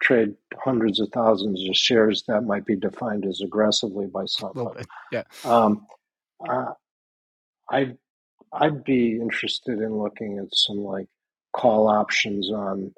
[0.00, 4.52] trade hundreds of thousands of shares, that might be defined as aggressively by some.
[5.10, 5.22] Yeah.
[5.44, 5.86] Um,
[6.48, 6.72] uh,
[7.70, 7.96] I'd
[8.52, 11.08] I'd be interested in looking at some like
[11.52, 12.92] call options on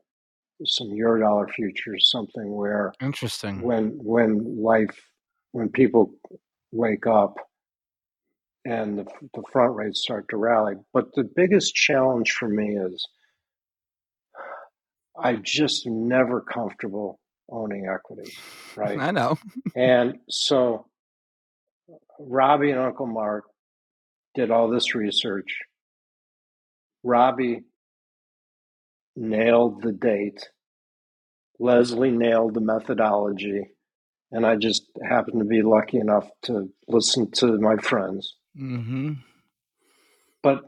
[0.64, 5.09] some Eurodollar futures, something where interesting when when life
[5.52, 6.12] when people
[6.72, 7.36] wake up
[8.64, 10.74] and the, the front rates start to rally.
[10.92, 13.07] But the biggest challenge for me is
[15.18, 18.32] I just never comfortable owning equity,
[18.74, 18.98] right?
[19.00, 19.38] I know.
[19.76, 20.86] and so
[22.18, 23.44] Robbie and Uncle Mark
[24.34, 25.59] did all this research.
[27.02, 27.62] Robbie
[29.16, 30.48] nailed the date.
[31.58, 33.70] Leslie nailed the methodology.
[34.32, 38.34] And I just happened to be lucky enough to listen to my friends.
[38.60, 39.12] Mm-hmm.
[40.42, 40.62] But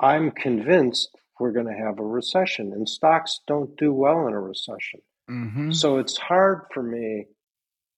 [0.00, 1.10] I'm convinced
[1.40, 5.00] we're going to have a recession, and stocks don't do well in a recession.
[5.28, 5.72] Mm-hmm.
[5.72, 7.26] So it's hard for me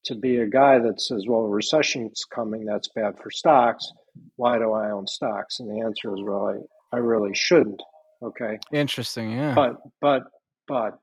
[0.06, 3.92] to be a guy that says, well, a recession's coming, that's bad for stocks.
[4.36, 5.60] Why do I own stocks?
[5.60, 6.48] And the answer is, well,
[6.92, 7.82] I, I really shouldn't.
[8.22, 8.58] Okay.
[8.72, 9.32] Interesting.
[9.32, 9.54] Yeah.
[9.54, 10.22] But, but,
[10.68, 10.98] but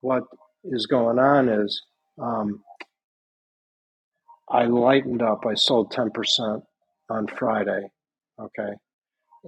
[0.00, 0.24] what
[0.64, 1.82] is going on is
[2.20, 2.62] um,
[4.48, 5.44] I lightened up.
[5.46, 6.62] I sold 10%
[7.10, 7.90] on Friday.
[8.40, 8.72] Okay.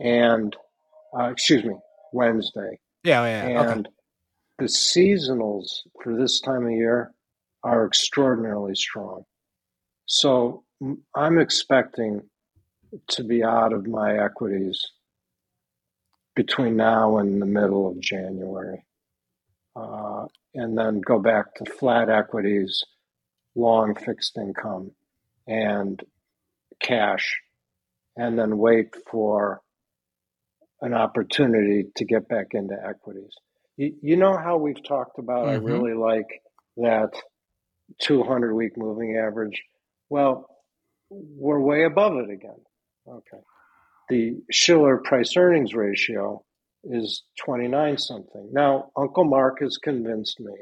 [0.02, 0.54] And,
[1.18, 1.74] uh, excuse me,
[2.12, 2.78] Wednesday.
[3.04, 3.62] Yeah, yeah.
[3.62, 3.94] And okay.
[4.58, 7.12] the seasonals for this time of year
[7.64, 9.24] are extraordinarily strong.
[10.06, 10.64] So
[11.14, 12.20] I'm expecting
[13.08, 14.80] to be out of my equities
[16.34, 18.84] between now and the middle of January.
[19.74, 22.82] Uh, and then go back to flat equities,
[23.54, 24.90] long fixed income,
[25.46, 26.02] and
[26.80, 27.38] cash,
[28.16, 29.62] and then wait for
[30.82, 33.32] an opportunity to get back into equities.
[33.76, 35.66] You, you know how we've talked about, mm-hmm.
[35.66, 36.42] I really like
[36.76, 37.10] that
[38.00, 39.62] 200 week moving average.
[40.10, 40.48] Well,
[41.08, 42.60] we're way above it again.
[43.08, 43.42] Okay.
[44.12, 46.44] The Shiller price earnings ratio
[46.84, 48.50] is 29 something.
[48.52, 50.52] Now, Uncle Mark has convinced me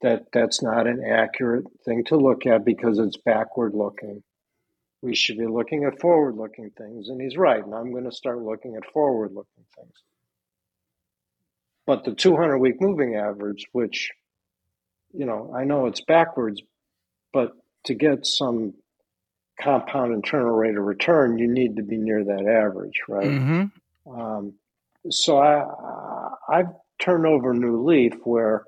[0.00, 4.22] that that's not an accurate thing to look at because it's backward looking.
[5.02, 7.10] We should be looking at forward looking things.
[7.10, 7.62] And he's right.
[7.62, 9.92] And I'm going to start looking at forward looking things.
[11.84, 14.12] But the 200 week moving average, which
[15.12, 16.62] you know, I know it's backwards,
[17.34, 17.52] but
[17.84, 18.72] to get some
[19.60, 23.26] compound internal rate of return, you need to be near that average, right?
[23.26, 24.20] Mm-hmm.
[24.20, 24.54] Um,
[25.10, 25.64] so I
[26.48, 28.64] I've turned over a new leaf where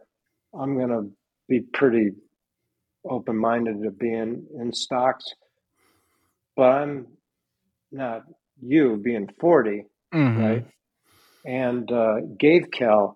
[0.58, 1.10] I'm going to
[1.48, 2.12] be pretty
[3.08, 5.24] open minded to being in stocks,
[6.56, 7.06] but I'm
[7.92, 8.22] not
[8.62, 10.42] you being 40, mm-hmm.
[10.42, 10.66] right?
[11.44, 13.14] And uh, Gavekal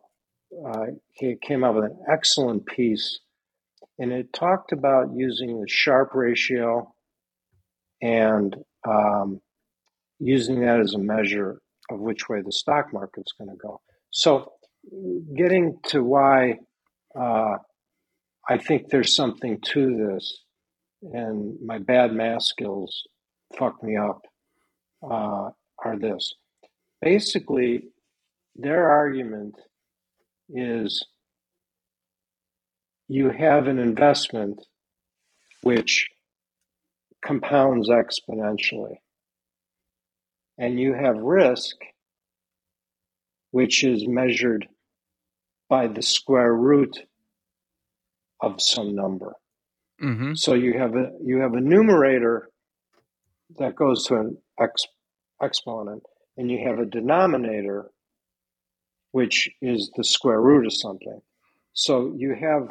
[0.66, 3.20] uh, he came out with an excellent piece,
[3.98, 6.92] and it talked about using the Sharpe ratio
[8.00, 9.40] and um,
[10.18, 13.80] using that as a measure of which way the stock market's going to go.
[14.10, 14.52] So,
[15.36, 16.58] getting to why
[17.18, 17.56] uh,
[18.48, 20.42] I think there's something to this,
[21.02, 23.06] and my bad math skills
[23.58, 24.22] fuck me up,
[25.02, 25.50] uh,
[25.84, 26.34] are this.
[27.00, 27.84] Basically,
[28.56, 29.54] their argument
[30.48, 31.04] is
[33.08, 34.64] you have an investment
[35.62, 36.08] which
[37.24, 38.96] compounds exponentially,
[40.56, 41.76] and you have risk
[43.50, 44.66] which is measured
[45.68, 46.98] by the square root
[48.40, 49.34] of some number.
[50.02, 50.34] Mm-hmm.
[50.34, 52.50] So you have a you have a numerator
[53.58, 54.86] that goes to an ex,
[55.42, 56.02] exponent,
[56.36, 57.90] and you have a denominator
[59.12, 61.20] which is the square root of something.
[61.72, 62.68] So you have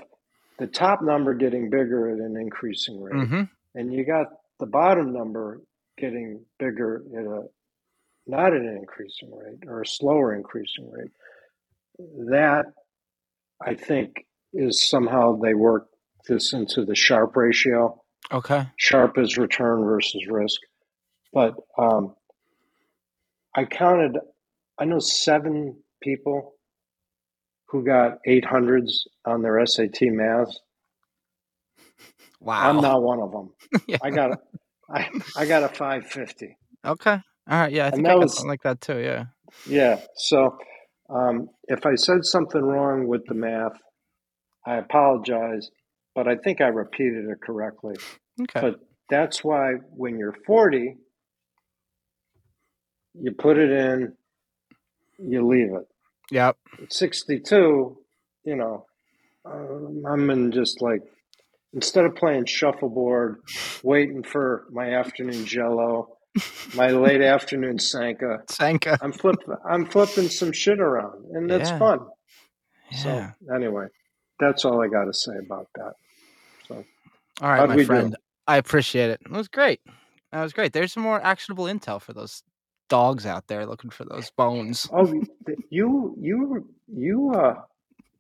[0.60, 3.42] the top number getting bigger at an increasing rate, Mm-hmm.
[3.76, 4.28] And you got
[4.60, 5.62] the bottom number
[5.98, 7.44] getting bigger at a
[8.30, 11.12] not at an increasing rate or a slower increasing rate.
[12.30, 12.66] That
[13.66, 15.88] I think is somehow they work
[16.28, 18.02] this into the Sharpe ratio.
[18.32, 18.68] Okay.
[18.76, 20.60] Sharpe is return versus risk.
[21.34, 22.16] But um,
[23.56, 24.18] I counted,
[24.78, 26.56] I know seven people
[27.68, 30.54] who got 800s on their SAT math.
[32.40, 32.70] Wow.
[32.70, 33.54] I'm not one of them.
[33.88, 33.98] Yeah.
[34.02, 34.32] I got,
[34.94, 36.58] I, I got a 550.
[36.86, 37.12] Okay.
[37.12, 37.22] All
[37.60, 37.72] right.
[37.72, 39.00] Yeah, I And think that I got was- something like that too.
[39.00, 39.26] Yeah.
[39.68, 40.00] Yeah.
[40.16, 40.58] So
[41.10, 43.74] um, if I said something wrong with the math,
[44.66, 45.70] I apologize,
[46.16, 47.96] but I think I repeated it correctly.
[48.42, 48.62] Okay.
[48.62, 48.76] But
[49.10, 50.98] that's why when you're 40,
[53.20, 54.14] you put it in,
[55.20, 55.88] you leave it.
[56.30, 56.58] yep.
[56.82, 57.98] At 62,
[58.44, 58.86] you know,
[59.46, 61.02] um, I'm in just like,
[61.74, 63.42] instead of playing shuffleboard,
[63.84, 66.18] waiting for my afternoon jello,
[66.74, 68.98] my late afternoon Sanka, Sanka.
[69.02, 71.80] I'm flipping, I'm flipping some shit around, and it's Yeah.
[71.80, 72.00] fun.
[72.92, 73.32] Yeah.
[73.42, 73.88] So anyway,
[74.40, 75.94] that's all I got to say about that.
[76.68, 76.84] So
[77.42, 77.88] All right, my we do?
[77.88, 78.16] friend.
[78.48, 79.22] I appreciate it.
[79.26, 79.82] It was great.
[80.32, 80.74] That was great.
[80.74, 82.44] There's some more actionable intel for those
[82.90, 84.88] dogs out there looking for those bones.
[84.92, 85.12] Oh,
[85.70, 87.56] you you you uh,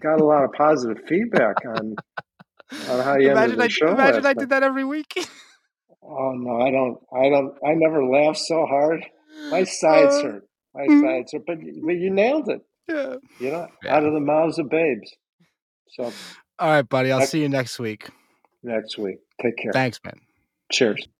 [0.02, 1.96] got a lot of positive feedback on
[2.90, 4.38] on how you ended imagine the I, show imagine last I night.
[4.40, 5.14] did that every week.
[6.10, 6.98] Oh no, I don't.
[7.14, 7.54] I don't.
[7.66, 9.04] I never laughed so hard.
[9.52, 10.48] My sides Uh, hurt.
[10.74, 11.02] My mhm.
[11.02, 11.42] sides hurt.
[11.46, 12.62] But but you nailed it.
[12.88, 13.16] yeah.
[13.42, 13.98] You know, Yeah.
[13.98, 15.12] out of the mouths of babes.
[15.90, 16.04] So
[16.60, 17.12] All right, buddy.
[17.12, 18.08] I'll That- see you next week.
[18.64, 19.74] next week, take care.
[19.74, 20.22] Thanks, man.
[20.72, 21.08] Cheers.